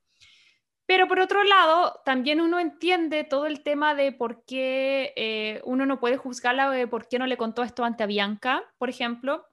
[0.87, 5.85] Pero por otro lado, también uno entiende todo el tema de por qué eh, uno
[5.85, 9.45] no puede juzgarla de por qué no le contó esto ante a Bianca, por ejemplo.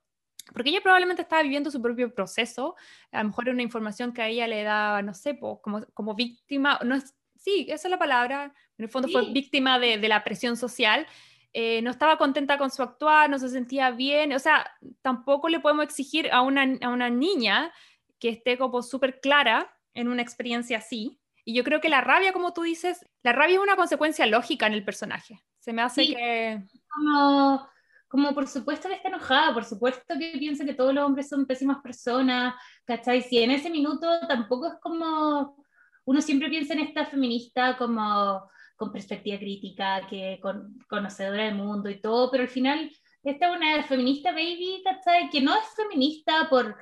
[0.54, 2.76] Porque ella probablemente estaba viviendo su propio proceso.
[3.12, 6.16] A lo mejor era una información que a ella le daba, no sé, como, como
[6.16, 6.80] víctima.
[6.86, 8.46] No es, sí, esa es la palabra,
[8.78, 11.06] en el fondo fue víctima de, la presión social,
[11.54, 14.70] eh, no estaba contenta con su actuar, no se sentía bien, o sea,
[15.04, 17.72] tampoco le podemos exigir a una, a una niña
[18.20, 21.20] que esté como súper clara en una experiencia así.
[21.46, 24.66] Y yo creo que la rabia, como tú dices, la rabia es una consecuencia lógica
[24.66, 25.40] en el personaje.
[25.60, 26.64] Se me hace que...
[26.90, 27.70] Como,
[28.08, 31.46] como por supuesto que está enojada, por supuesto que piensa que todos los hombres son
[31.46, 33.22] pésimas personas, ¿cachai?
[33.22, 35.65] Si en ese minuto tampoco es como
[36.06, 41.90] uno siempre piensa en esta feminista como con perspectiva crítica, que con, conocedora del mundo
[41.90, 42.92] y todo, pero al final
[43.24, 45.30] esta es una feminista baby, ¿cachai?
[45.30, 46.76] Que no es feminista por,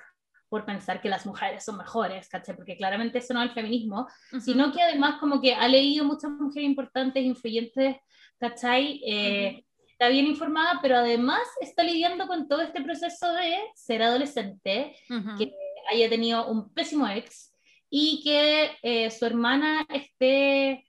[0.50, 2.56] por pensar que las mujeres son mejores, ¿cachai?
[2.56, 4.08] Porque claramente eso no es el feminismo,
[4.44, 7.98] sino que además como que ha leído muchas mujeres importantes, influyentes,
[8.40, 9.02] ¿cachai?
[9.06, 14.96] Eh, está bien informada, pero además está lidiando con todo este proceso de ser adolescente,
[15.38, 15.54] que
[15.92, 17.53] haya tenido un pésimo ex,
[17.96, 20.84] y que eh, su hermana esté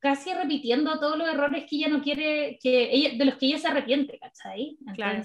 [0.00, 3.58] casi repitiendo todos los errores que ella no quiere, que ella, de los que ella
[3.58, 4.76] se arrepiente, ¿cachai?
[4.96, 5.22] claro.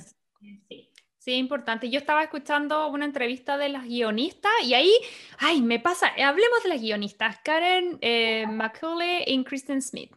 [0.69, 0.87] Sí.
[1.17, 1.89] Sí, importante.
[1.89, 4.93] Yo estaba escuchando una entrevista de las guionistas y ahí,
[5.39, 10.11] ay, me pasa, hablemos de las guionistas, Karen eh, McCulley y Kristen Smith.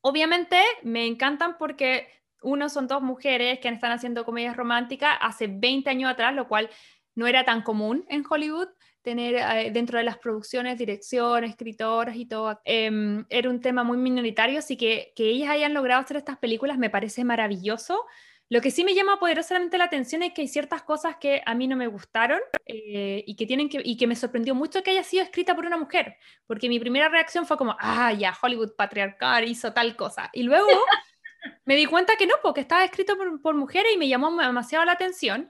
[0.00, 2.06] Obviamente me encantan porque
[2.40, 6.70] uno son dos mujeres que están haciendo comedias románticas hace 20 años atrás, lo cual
[7.16, 8.68] no era tan común en Hollywood
[9.02, 12.60] tener eh, dentro de las producciones, dirección, escritoras y todo.
[12.64, 16.78] Em, era un tema muy minoritario, así que que ellas hayan logrado hacer estas películas
[16.78, 18.04] me parece maravilloso.
[18.52, 21.54] Lo que sí me llama poderosamente la atención es que hay ciertas cosas que a
[21.54, 24.90] mí no me gustaron eh, y, que tienen que, y que me sorprendió mucho que
[24.90, 28.74] haya sido escrita por una mujer, porque mi primera reacción fue como, ah, ya, Hollywood
[28.76, 30.28] patriarcal hizo tal cosa.
[30.34, 30.66] Y luego
[31.64, 34.84] me di cuenta que no, porque estaba escrito por, por mujeres y me llamó demasiado
[34.84, 35.48] la atención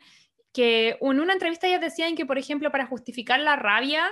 [0.52, 4.04] que en una entrevista ellas decían que, por ejemplo, para justificar la rabia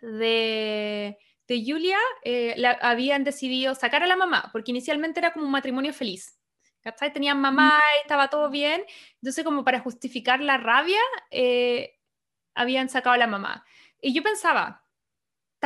[0.00, 5.46] de, de Julia, eh, la, habían decidido sacar a la mamá, porque inicialmente era como
[5.46, 6.38] un matrimonio feliz.
[6.82, 7.12] ¿Cachai?
[7.12, 8.84] Tenían mamá y estaba todo bien.
[9.20, 11.00] Entonces, como para justificar la rabia,
[11.32, 11.98] eh,
[12.54, 13.64] habían sacado a la mamá.
[14.00, 14.85] Y yo pensaba,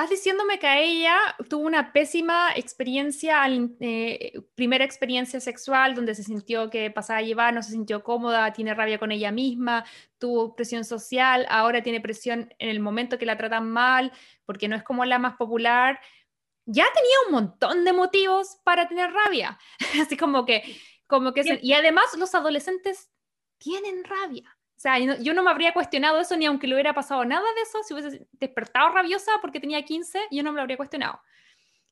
[0.01, 1.14] Estás diciéndome que ella
[1.51, 3.44] tuvo una pésima experiencia,
[3.80, 8.51] eh, primera experiencia sexual, donde se sintió que pasaba a llevar, no se sintió cómoda,
[8.55, 9.84] tiene rabia con ella misma,
[10.16, 14.11] tuvo presión social, ahora tiene presión en el momento que la tratan mal,
[14.46, 16.01] porque no es como la más popular.
[16.64, 19.59] Ya tenía un montón de motivos para tener rabia.
[20.01, 20.62] Así como que,
[21.07, 23.11] como que, y además los adolescentes
[23.59, 24.57] tienen rabia.
[24.80, 27.60] O sea, yo no me habría cuestionado eso ni aunque le hubiera pasado nada de
[27.60, 31.20] eso, si hubiese despertado rabiosa porque tenía 15, yo no me lo habría cuestionado.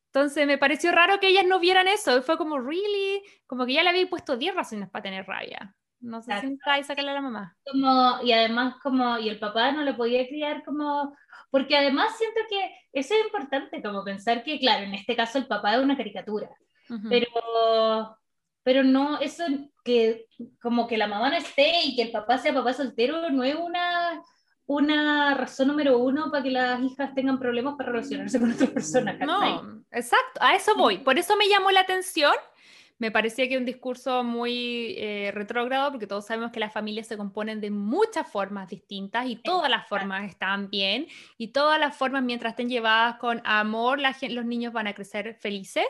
[0.07, 2.23] Entonces me pareció raro que ellas no vieran eso.
[2.23, 3.23] Fue como, ¿really?
[3.47, 5.77] Como que ya le había puesto 10 razones para tener rabia.
[6.01, 7.59] No se sienta y sacarle a la mamá.
[7.71, 11.15] Como, y además, como, y el papá no le podía criar como.
[11.51, 15.47] Porque además siento que eso es importante, como pensar que, claro, en este caso el
[15.47, 16.49] papá es una caricatura.
[17.11, 18.17] Pero
[18.63, 19.45] pero no, eso
[19.85, 20.27] que
[20.61, 23.55] como que la mamá no esté y que el papá sea papá soltero no es
[23.55, 24.23] una,
[24.67, 29.19] una razón número uno para que las hijas tengan problemas para relacionarse con otras personas.
[29.21, 30.99] No, exacto, a eso voy.
[30.99, 32.35] Por eso me llamó la atención
[32.99, 37.17] me parecía que un discurso muy eh, retrógrado, porque todos sabemos que las familias se
[37.17, 41.07] componen de muchas formas distintas y todas las formas están bien
[41.37, 45.87] y todas las formas, mientras estén llevadas con amor, los niños van a crecer felices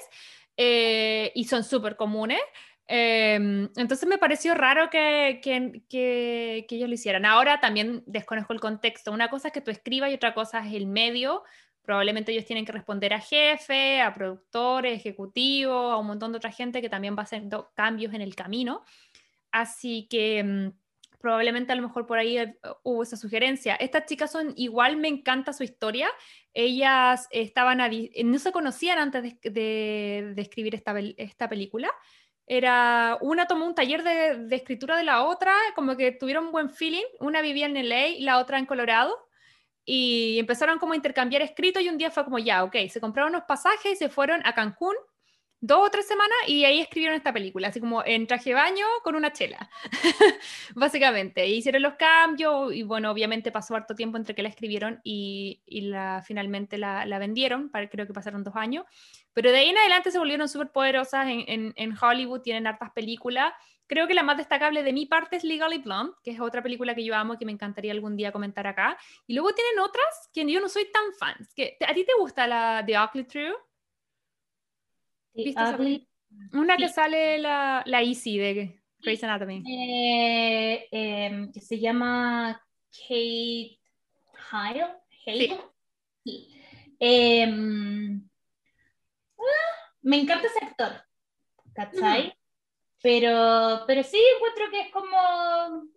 [0.58, 2.40] eh, y son súper comunes.
[2.86, 7.24] Em, entonces me pareció raro que, que, que, ellos lo hicieran.
[7.24, 9.12] Ahora también desconozco el contexto.
[9.12, 11.42] Una cosa es que tú escribas y otra cosa es el medio
[11.88, 16.52] Probablemente ellos tienen que responder a jefe, a productores, ejecutivos, a un montón de otra
[16.52, 18.84] gente que también va haciendo cambios en el camino.
[19.52, 20.68] Así que mm,
[21.18, 23.74] probablemente a lo mejor por ahí eh, hubo esa sugerencia.
[23.76, 26.08] Estas chicas son igual, me encanta su historia.
[26.54, 27.80] Ellas estaban,
[28.24, 31.90] no se conocían antes de, escribir esta, esta película
[32.50, 36.52] era una tomó un taller de, de, escritura de la otra, como que tuvieron un
[36.52, 39.14] buen feeling, una vivía en LA la otra en Colorado,
[39.84, 43.34] y empezaron como a intercambiar escritos y un día fue como, ya, ok, se compraron
[43.34, 44.94] unos pasajes y se fueron a Cancún
[45.60, 48.86] dos o tres semanas y ahí escribieron esta película, así como en traje de baño
[49.02, 49.70] con una chela,
[50.74, 51.42] básicamente.
[51.42, 55.62] E hicieron los cambios y bueno, obviamente pasó harto tiempo entre que la escribieron y,
[55.66, 58.84] y la, finalmente la, vendieron, creo que pasaron dos años,
[59.32, 62.90] pero de ahí en adelante se volvieron súper poderosas en, en, en Hollywood, tienen hartas
[62.92, 63.52] películas
[63.88, 66.94] Creo que la más destacable de mi parte es Legally Blonde, que es otra película
[66.94, 68.98] que yo amo que me encantaría algún día comentar acá.
[69.26, 71.34] Y luego tienen otras que yo no soy tan fan.
[71.88, 73.54] ¿A ti te gusta la de Ugly True?
[76.52, 79.62] Una que sale la, la Easy de Grey's Anatomy.
[79.66, 82.60] Eh, em, que se llama
[82.90, 83.78] Kate
[84.50, 84.86] Hale.
[86.24, 86.54] Sí.
[86.98, 88.28] Em,
[89.38, 91.04] ah, me encanta ese actor.
[91.74, 92.34] ¿Cachai?
[93.00, 95.16] Pero, pero sí encuentro que es como,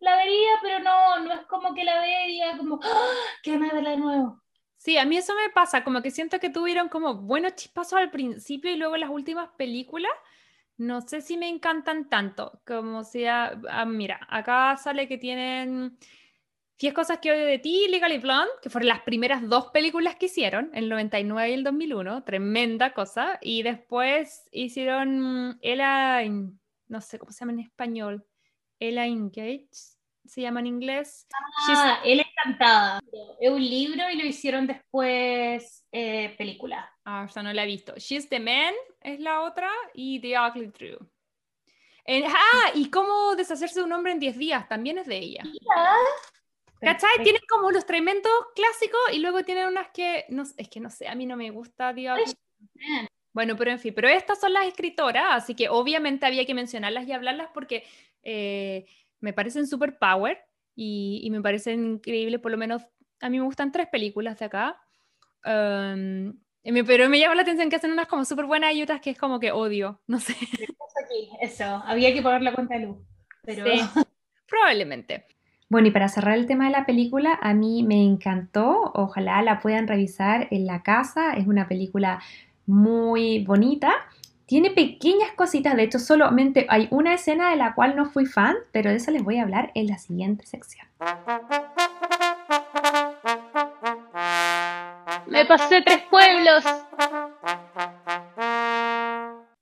[0.02, 3.14] la vería, pero no, no es como que la vería como, ¡Ah!
[3.42, 4.42] que me verla de nuevo.
[4.82, 8.10] Sí, a mí eso me pasa, como que siento que tuvieron como buenos chispazos al
[8.10, 10.12] principio y luego las últimas películas,
[10.76, 16.00] no sé si me encantan tanto, como sea, ah, mira, acá sale que tienen
[16.80, 20.26] 10 cosas que odio de ti, Legally Blonde, que fueron las primeras dos películas que
[20.26, 26.24] hicieron, el 99 y el 2001, tremenda cosa, y después hicieron Ella
[26.88, 28.26] no sé cómo se llama en español,
[28.80, 30.01] Elaine Gates,
[30.32, 31.28] se llama en inglés.
[31.68, 33.02] Ah, él encantada.
[33.38, 36.90] Es un libro y lo hicieron después eh, película.
[37.04, 37.94] Ah, o sea, no la he visto.
[37.98, 41.00] She's the Man es la otra y The Ugly True.
[42.08, 45.44] ah, y cómo deshacerse de un hombre en 10 días, también es de ella.
[46.80, 47.24] ¿Cachai?
[47.24, 51.10] Tienen como los tremendos clásicos y luego tienen unas que, no, es que no sé,
[51.10, 52.38] a mí no me gusta The Ugly
[53.34, 57.08] bueno, pero en fin, pero estas son las escritoras, así que obviamente había que mencionarlas
[57.08, 57.86] y hablarlas porque
[58.24, 58.86] eh,
[59.22, 60.40] me parecen super power
[60.76, 62.84] y, me parecen increíbles, por lo menos
[63.22, 64.82] a mí me gustan tres películas de acá.
[65.46, 66.40] Um,
[66.86, 69.18] pero me llama la atención que hacen unas como súper buenas y otras que es
[69.18, 70.36] como que odio, no sé.
[71.42, 72.98] Eso, había que pagar la cuenta de luz.
[73.44, 73.66] Pero...
[74.48, 75.26] probablemente.
[75.70, 79.62] Bueno, y para cerrar el tema de la película, a mí me encantó, ojalá la
[79.62, 82.22] puedan revisar en la casa, es una película
[82.66, 83.94] muy bonita.
[84.52, 88.58] Tiene pequeñas cositas, de hecho solamente hay una escena de la cual no fui fan,
[88.74, 90.86] pero de eso les voy a hablar en la siguiente sección.
[95.26, 96.66] Me pasé tres pueblos.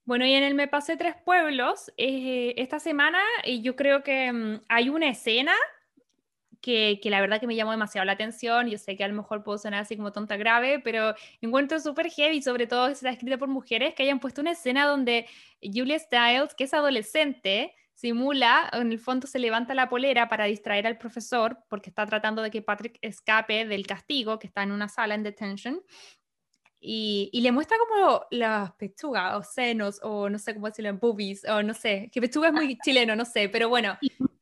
[0.05, 3.19] Bueno, y en el Me Pasé Tres Pueblos, eh, esta semana
[3.61, 5.53] yo creo que mm, hay una escena
[6.61, 8.67] que, la verdad que me llamó demasiado la atención.
[8.67, 12.09] Yo sé que a lo mejor puedo sonar así como tonta grave, pero encuentro súper
[12.09, 15.27] heavy, sobre todo que está escrita por mujeres, que hayan puesto una escena donde
[15.61, 20.87] Julia Stiles, que es adolescente, simula, en el fondo se levanta la polera para distraer
[20.87, 24.87] al profesor, porque está tratando de que Patrick escape del castigo, que está en una
[24.87, 25.81] sala en detention.
[26.81, 31.43] Y, y, le muestra como las pechugas o senos o no sé cómo decirlo, boobies
[31.43, 33.97] o no sé, que pechuga es muy chileno, no sé, pero bueno,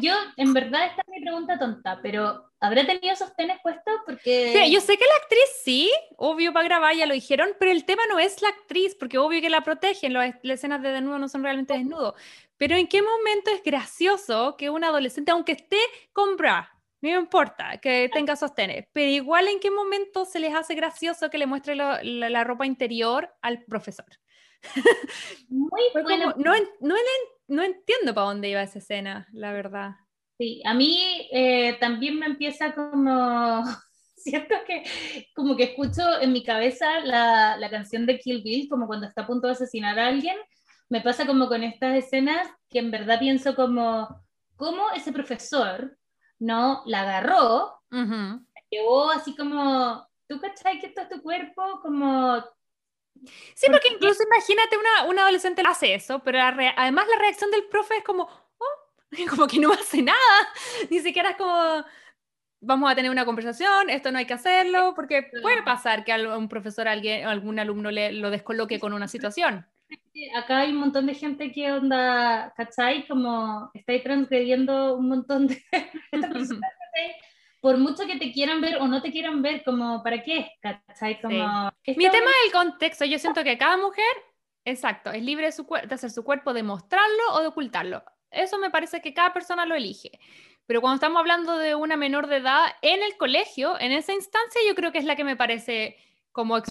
[0.00, 3.94] yo, en verdad, esta es mi pregunta tonta, pero ¿habrá tenido sostenes puestos?
[4.06, 4.52] Porque...
[4.52, 7.84] Sí, yo sé que la actriz sí, obvio para grabar, ya lo dijeron, pero el
[7.84, 11.28] tema no es la actriz, porque obvio que la protegen, las escenas de desnudo no
[11.28, 12.14] son realmente desnudos.
[12.56, 15.78] Pero ¿en qué momento es gracioso que un adolescente, aunque esté
[16.12, 20.74] con bra, no importa que tenga sostenes, pero igual en qué momento se les hace
[20.74, 24.06] gracioso que le muestre la, ropa interior al profesor?
[25.48, 26.34] Muy bueno.
[26.36, 26.94] no, no,
[27.48, 29.92] no entiendo para dónde iba esa escena, la verdad.
[30.40, 33.62] Sí, a mí eh, también me empieza como,
[34.16, 34.84] siento que
[35.34, 39.20] como que escucho en mi cabeza la, la, canción de Kill Bill, como cuando está
[39.20, 40.38] a punto de asesinar a alguien,
[40.88, 44.24] me pasa como con estas escenas que en verdad pienso como,
[44.56, 45.98] ¿cómo ese profesor
[46.38, 51.80] no la agarró, la llevó así como, ¿tú cachai que esto es tu cuerpo?
[51.82, 52.42] Como...
[53.54, 57.98] Sí, porque incluso imagínate una, una adolescente hace eso, pero además la reacción del profe
[57.98, 58.49] es como, oh",
[59.30, 60.18] como que no hace nada,
[60.90, 61.84] ni siquiera es como,
[62.60, 66.38] vamos a tener una conversación, esto no hay que hacerlo, porque puede pasar que a
[66.38, 69.66] un profesor, alguien, algún alumno le, lo descoloque con una situación.
[70.36, 73.08] Acá hay un montón de gente que onda, ¿cachai?
[73.08, 75.62] Como estáis transgrediendo un montón de
[77.60, 80.52] por mucho que te quieran ver o no te quieran ver, como, ¿para qué?
[80.60, 81.20] ¿cachai?
[81.20, 83.04] Como, Mi tema es el contexto.
[83.04, 84.04] Yo siento que cada mujer,
[84.64, 88.04] exacto, es libre de, su de hacer su cuerpo, de mostrarlo o de ocultarlo.
[88.30, 90.12] Eso me parece que cada persona lo elige.
[90.66, 94.60] Pero cuando estamos hablando de una menor de edad en el colegio, en esa instancia,
[94.68, 95.96] yo creo que es la que me parece
[96.32, 96.62] como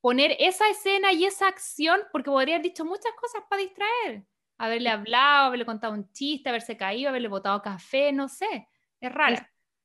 [0.00, 4.24] poner esa escena y esa acción, porque podría haber dicho muchas cosas para distraer.
[4.58, 8.68] Haberle hablado, haberle contado un chiste, haberse caído, haberle botado café, no sé.
[9.00, 9.36] Es raro.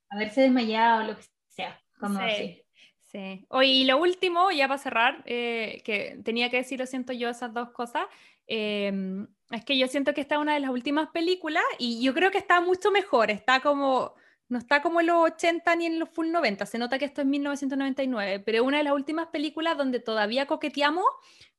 [0.09, 1.79] Haberse desmayado, lo que sea.
[1.99, 2.63] Como sí.
[3.11, 3.45] Sí.
[3.49, 7.29] Oye, y lo último, ya para cerrar, eh, que tenía que decir, lo siento yo,
[7.29, 8.05] esas dos cosas.
[8.45, 12.13] Em, es que yo siento que esta es una de las últimas películas y yo
[12.13, 13.31] creo que está mucho mejor.
[13.31, 14.13] Está como
[14.49, 17.21] no está como en los 80 ni en los full 90, se nota que esto
[17.21, 21.05] es 1999, pero es una de las últimas películas donde todavía coqueteamos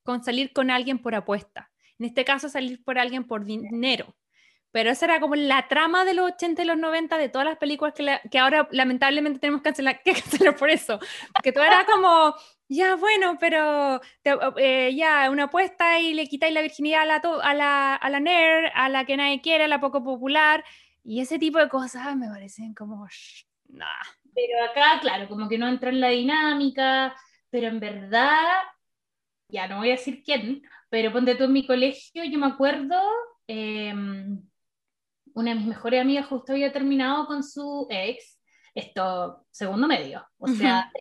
[0.02, 1.70] con salir con alguien por apuesta.
[1.98, 4.16] En este caso, salir por alguien por dinero.
[4.72, 7.58] Pero esa era como la trama de los 80 y los 90 de todas las
[7.58, 10.98] películas que, que ahora lamentablemente tenemos que cancelar, que cancelar por eso.
[11.32, 12.34] Porque todo era como,
[12.70, 14.00] ya bueno, pero
[14.56, 18.20] eh, ya una apuesta y le quitáis la virginidad a la, a, la, a la
[18.20, 20.64] nerd, a la que nadie quiere, a la poco popular.
[21.02, 23.08] Y ese tipo de cosas me parecen como,
[23.68, 24.00] nada.
[24.32, 27.16] Pero acá, claro, como que no entra en la dinámica,
[27.50, 28.62] pero en verdad,
[29.48, 32.96] ya no voy a decir quién, pero ponte tú en mi colegio, yo me acuerdo,
[33.48, 34.40] em,
[35.34, 38.38] una de mis mejores amigas justo había terminado con su ex,
[38.76, 40.92] esto, segundo medio, o sea,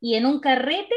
[0.00, 0.94] y en un carrete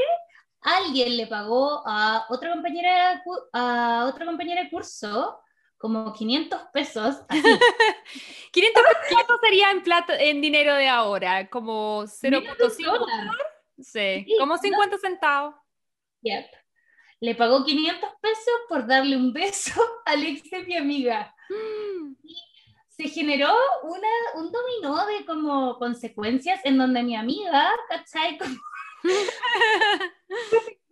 [0.61, 5.39] alguien le pagó a otra compañera, a otra compañera de curso
[5.77, 7.17] como 500 pesos.
[7.27, 13.05] 500 pesos sería en, plata, en dinero de ahora, como 0.5
[13.81, 15.55] Sí, como 50 centavos.
[16.21, 16.45] Yep.
[17.19, 19.73] Le pagó 500 pesos por darle un beso
[20.05, 21.35] a ex de mi amiga.
[22.23, 22.37] Y
[22.87, 28.37] se generó una, un dominó de como consecuencias en donde mi amiga, ¿cachai?
[28.37, 28.55] Como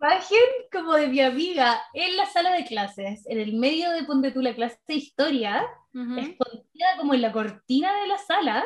[0.00, 0.38] imagen
[0.70, 4.40] como de mi amiga en la sala de clases, en el medio de Ponte tú
[4.40, 8.64] la clase de historia, escondida como en la cortina de la sala,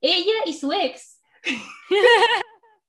[0.00, 1.20] ella y su ex.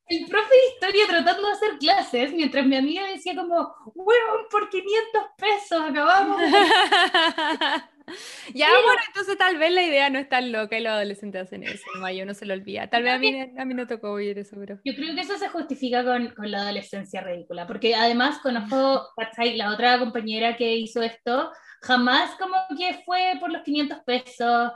[0.07, 4.69] el profe de historia tratando de hacer clases, mientras mi amiga decía como, bueno, por
[4.69, 6.41] 500 pesos acabamos.
[8.53, 11.63] ya, bueno, entonces tal vez la idea no es tan loca y los adolescentes hacen
[11.63, 11.83] eso,
[12.13, 12.89] yo no se lo olvida.
[12.89, 14.79] Tal vez a mí, a mí no tocó oír eso, pero...
[14.83, 19.09] Yo creo que eso se justifica con, con la adolescencia ridícula, porque además conozco,
[19.55, 21.51] la otra compañera que hizo esto,
[21.81, 24.71] jamás como que fue por los 500 pesos,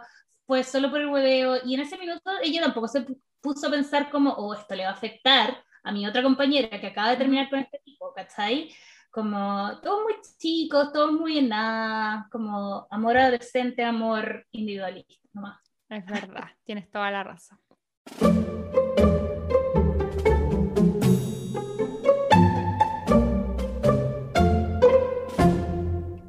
[0.45, 3.05] fue solo por el hueveo, y en ese minuto ella tampoco se
[3.41, 6.87] puso a pensar como, oh, esto le va a afectar a mi otra compañera que
[6.87, 8.69] acaba de terminar con este tipo, ¿cachai?
[9.09, 15.59] Como todos muy chicos, todos muy en nada, como amor adolescente, amor individualista, nomás.
[15.89, 17.59] Es verdad, tienes toda la razón.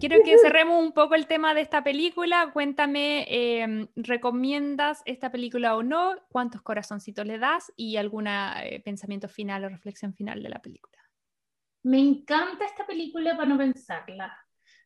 [0.00, 2.50] Quiero que cerremos un poco el tema de esta película.
[2.52, 6.14] Cuéntame, em, ¿recomiendas esta película o no?
[6.30, 7.72] ¿Cuántos corazoncitos le das?
[7.76, 10.97] Y algún eh, pensamiento final o reflexión final de la película
[11.82, 14.36] me encanta esta película para no pensarla,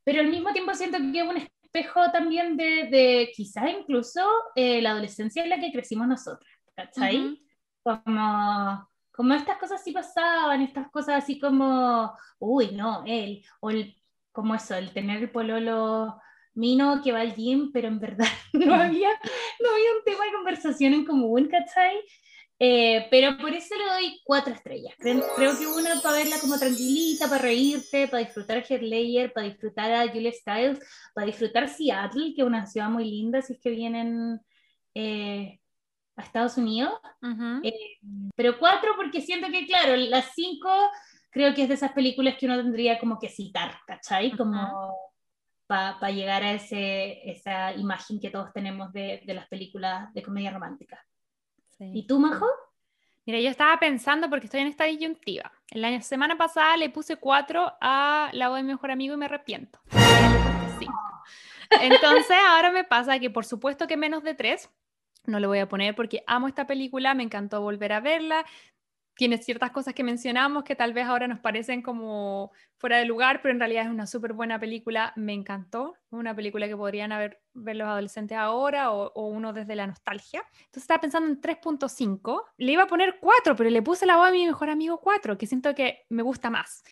[0.05, 4.21] pero al mismo tiempo siento que es un espejo también de, de quizás incluso
[4.55, 7.41] eh, la adolescencia en la que crecimos nosotros, ¿cachai?
[7.83, 13.97] Como, como estas cosas sí pasaban, estas cosas así como, uy, no, él, o el,
[14.33, 16.21] como eso, el tener el pololo
[16.55, 19.09] mino que va al gym, pero en verdad no había,
[19.61, 21.97] no había un tema de conversación en común, ¿cachai?
[22.65, 24.95] Eh, pero por eso le doy cuatro estrellas.
[24.97, 29.91] Creo, que una para verla como tranquilita, para reírte, para disfrutar a Heath para disfrutar
[29.91, 30.79] a Julia Stiles,
[31.13, 34.41] para disfrutar Seattle, que es una ciudad muy linda si es que vienen
[34.95, 35.59] eh,
[36.15, 36.93] a Estados Unidos.
[37.65, 37.99] Eh,
[38.37, 40.71] pero cuatro porque siento que, claro, las cinco
[41.31, 44.37] creo que es de esas películas que uno tendría como que citar, ¿cachai?
[44.37, 44.97] Como
[45.67, 50.53] para llegar a ese, esa imagen que todos tenemos de, de las películas de comedia
[50.53, 51.05] romántica.
[51.93, 52.47] ¿Y tú, Majo?
[53.25, 55.53] Mira, yo estaba pensando porque estoy en esta disyuntiva.
[55.71, 59.27] La semana pasada le puse 4 a la voz de mi mejor amigo y me
[59.27, 59.81] arrepiento.
[61.81, 64.69] Entonces ahora me pasa que por supuesto que menos de 3
[65.25, 68.45] no le voy a poner porque amo esta película, me encantó volver a verla
[69.15, 73.41] tiene ciertas cosas que mencionamos que tal vez ahora nos parecen como fuera de lugar,
[73.43, 77.41] pero en realidad es una súper buena película, me encantó, una película que podrían haber
[77.55, 80.43] ver los adolescentes ahora o, uno desde la nostalgia.
[80.53, 84.29] Entonces estaba pensando en 3.5, le iba a poner 4, pero le puse la voz
[84.29, 86.83] a mi mejor amigo 4, que siento que me gusta más.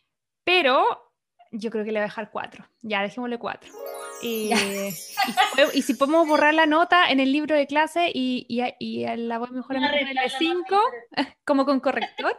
[0.44, 1.09] Pero
[1.50, 3.70] yo creo que le voy a dejar 4, ya dejémosle 4.
[4.22, 4.50] Y,
[5.74, 9.50] y, si podemos borrar la nota en el libro de clase y, y, la voy
[9.50, 10.80] mejor a de 5,
[11.44, 12.36] como con corrector.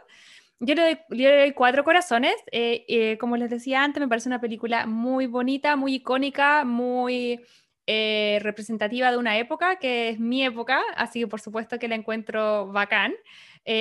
[0.60, 2.34] Yo le, doy, cuatro corazones.
[2.52, 7.40] Eh, eh, como les decía antes, me parece una película muy bonita, muy icónica, muy
[7.86, 11.94] eh, representativa de una época, que es mi época, así que por supuesto que la
[11.96, 13.14] encuentro bacán.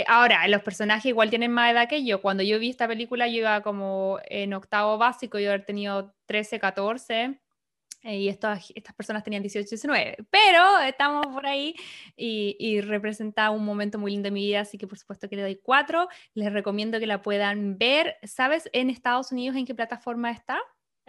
[0.08, 2.22] ahora, los personajes igual tienen más edad que yo.
[2.22, 6.60] Cuando yo vi esta película, yo iba como en octavo básico, yo haber tenido 13,
[6.60, 7.40] 14.
[8.04, 11.76] Eh, y estas, estas personas tenían 18, 19, pero estamos por ahí
[12.16, 15.36] y, y, representa un momento muy lindo de mi vida, así que por supuesto que
[15.36, 19.76] le doy 4, les recomiendo que la puedan ver, ¿sabes en Estados Unidos en qué
[19.76, 20.60] plataforma está?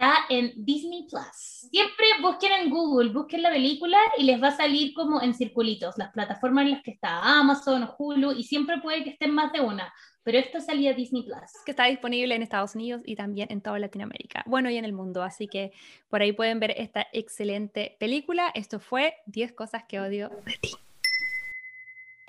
[0.03, 1.69] Está en Disney Plus.
[1.71, 5.97] Siempre busquen en Google, busquen la película y les va a salir como en circulitos
[5.97, 9.61] las plataformas en las que está Amazon, Hulu y siempre puede que estén más de
[9.61, 9.93] una
[10.23, 11.63] pero esto salía Disney Plus.
[11.65, 14.93] Que está disponible en Estados Unidos y también en toda Latinoamérica, bueno, y en el
[14.93, 15.71] mundo, así que
[16.09, 18.49] por ahí pueden ver esta excelente película.
[18.55, 20.69] Esto fue 10 cosas que odio de ti.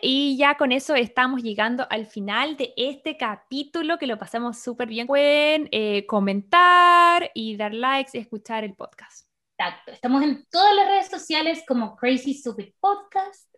[0.07, 4.87] Y ya con eso estamos llegando al final de este capítulo, que lo pasamos súper
[4.87, 5.07] bien.
[5.07, 9.27] Pueden eh, comentar y dar likes y escuchar el podcast.
[9.59, 9.93] Exacto.
[9.93, 13.51] Estamos en todas las redes sociales como Crazy Stupid Podcast.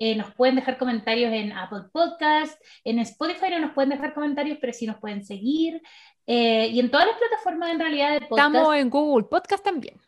[0.00, 4.58] Eh, nos pueden dejar comentarios en Apple Podcast, en Spotify no nos pueden dejar comentarios,
[4.60, 5.80] pero sí nos pueden seguir.
[6.26, 8.48] Eh, y en todas las plataformas en realidad de podcast.
[8.48, 10.00] Estamos en Google Podcast también.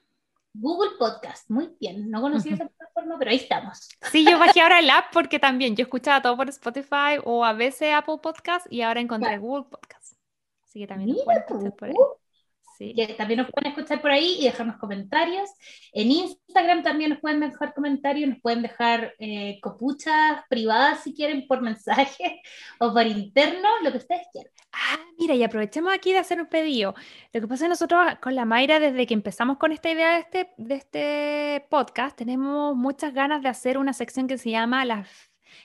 [0.55, 2.11] Google Podcast, muy bien.
[2.11, 3.89] No conocía esa plataforma, pero ahí estamos.
[4.13, 7.53] Sí, yo bajé ahora el app porque también yo escuchaba todo por Spotify o a
[7.53, 10.17] veces Apple Podcast y ahora encontré Google Podcast.
[10.63, 11.45] Así que también Mira,
[11.77, 11.95] por ahí.
[13.17, 15.49] También nos pueden escuchar por ahí y dejarnos comentarios.
[15.93, 21.47] En Instagram también nos pueden dejar comentarios, nos pueden dejar eh, copuchas privadas si quieren
[21.47, 22.41] por mensaje
[22.81, 24.53] o por interno, lo que ustedes quieran.
[24.73, 26.95] Ah, mira, y aprovechemos aquí de hacer un pedido.
[27.33, 30.15] Lo que pasa es que nosotros con la Mayra, desde que empezamos con esta idea
[30.15, 34.85] de este, de este podcast, tenemos muchas ganas de hacer una sección que se llama
[34.85, 35.07] la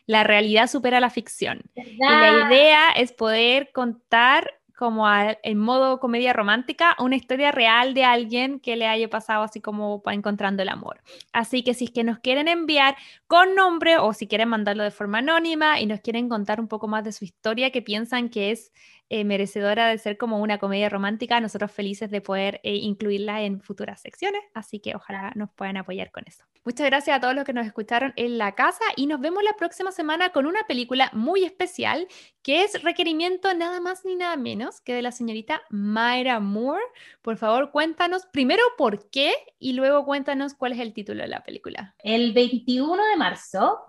[0.05, 1.61] la realidad supera la ficción.
[1.75, 8.05] Y la idea es poder contar como en modo comedia romántica, una historia real de
[8.05, 11.01] alguien que le haya pasado así como encontrando el amor.
[11.33, 12.95] Así que si es que nos quieren enviar
[13.27, 16.87] con nombre o si quieren mandarlo de forma anónima y nos quieren contar un poco
[16.87, 18.71] más de su historia que piensan que es
[19.09, 23.61] eh, merecedora de ser como una comedia romántica, nosotros felices de poder eh, incluirla en
[23.61, 26.45] futuras secciones, así que ojalá nos puedan apoyar con eso.
[26.63, 29.53] Muchas gracias a todos los que nos escucharon en la casa y nos vemos la
[29.53, 32.07] próxima semana con una película muy especial
[32.43, 36.83] que es requerimiento nada más ni nada menos que de la señorita Myra Moore.
[37.21, 41.43] Por favor, cuéntanos primero por qué y luego cuéntanos cuál es el título de la
[41.43, 41.95] película.
[41.99, 43.79] El 21 de marzo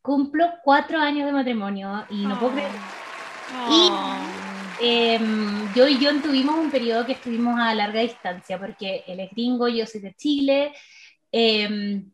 [0.00, 2.70] cumplo cuatro años de matrimonio y no puedo creer.
[3.70, 3.90] Y
[4.80, 9.30] Em, yo y John tuvimos un periodo que estuvimos a larga distancia, porque él es
[9.30, 10.72] gringo, yo soy de Chile,
[11.32, 12.10] em,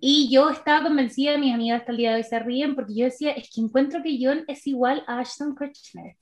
[0.00, 3.04] y yo estaba convencida, mis amigas hasta el día de hoy se ríen, porque yo
[3.04, 6.16] decía, es que encuentro que John es igual a Ashton Kutcher.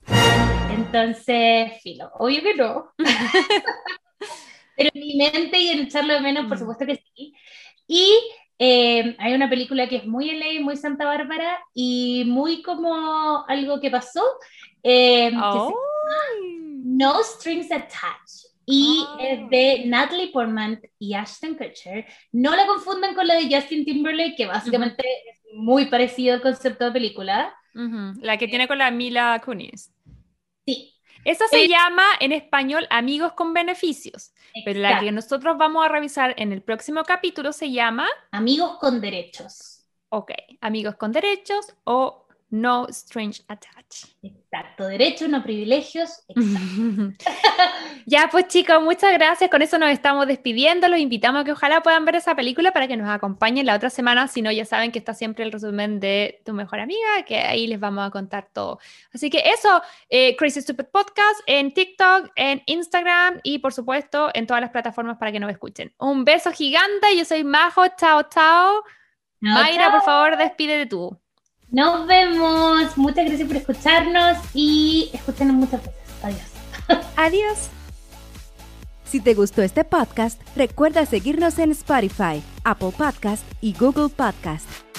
[0.71, 2.91] Entonces, filo, obvio que no.
[4.77, 6.59] Pero en mi mente y en echarlo de menos, por mm.
[6.59, 7.33] supuesto que sí.
[7.87, 8.13] Y
[8.59, 13.81] em, hay una película que es muy LA, muy Santa Bárbara y muy como algo
[13.81, 14.23] que pasó,
[14.83, 18.51] eh, no Strings Attached.
[18.65, 22.05] Y es de Natalie Portman y Ashton Kutcher.
[22.31, 26.85] No la confundan con la de Justin Timberlake, que básicamente es muy parecido al concepto
[26.85, 27.53] de película.
[27.73, 29.91] La que tiene con la Mila Kunis.
[30.65, 30.93] Sí.
[31.23, 34.33] Esa se llama en español Amigos con Beneficios,
[34.65, 39.01] pero la que nosotros vamos a revisar en el próximo capítulo se llama Amigos con
[39.01, 39.85] Derechos.
[40.09, 40.31] Ok,
[40.61, 42.20] Amigos con Derechos o
[42.51, 44.11] No Strange Attach.
[44.21, 46.23] Exacto, derechos, no privilegios.
[48.05, 49.49] ya, pues chicos, muchas gracias.
[49.49, 50.89] Con eso nos estamos despidiendo.
[50.89, 53.89] Los invitamos a que ojalá puedan ver esa película para que nos acompañen la otra
[53.89, 54.27] semana.
[54.27, 57.67] Si no, ya saben que está siempre el resumen de tu mejor amiga, que ahí
[57.67, 58.79] les vamos a contar todo.
[59.13, 64.45] Así que eso, eh, Crazy Stupid Podcast en TikTok, en Instagram y por supuesto en
[64.45, 65.93] todas las plataformas para que nos escuchen.
[65.97, 67.15] Un beso gigante.
[67.15, 67.87] Yo soy Majo.
[67.97, 68.83] Chao, chao.
[69.39, 71.17] Mayra, por favor, despídete tú.
[71.71, 72.97] Nos vemos.
[72.97, 76.01] Muchas gracias por escucharnos y escúchenos muchas veces.
[76.21, 77.07] Adiós.
[77.15, 77.69] Adiós.
[79.05, 84.90] Si te gustó este podcast, recuerda seguirnos en Spotify, Apple Podcast y Google Podcast.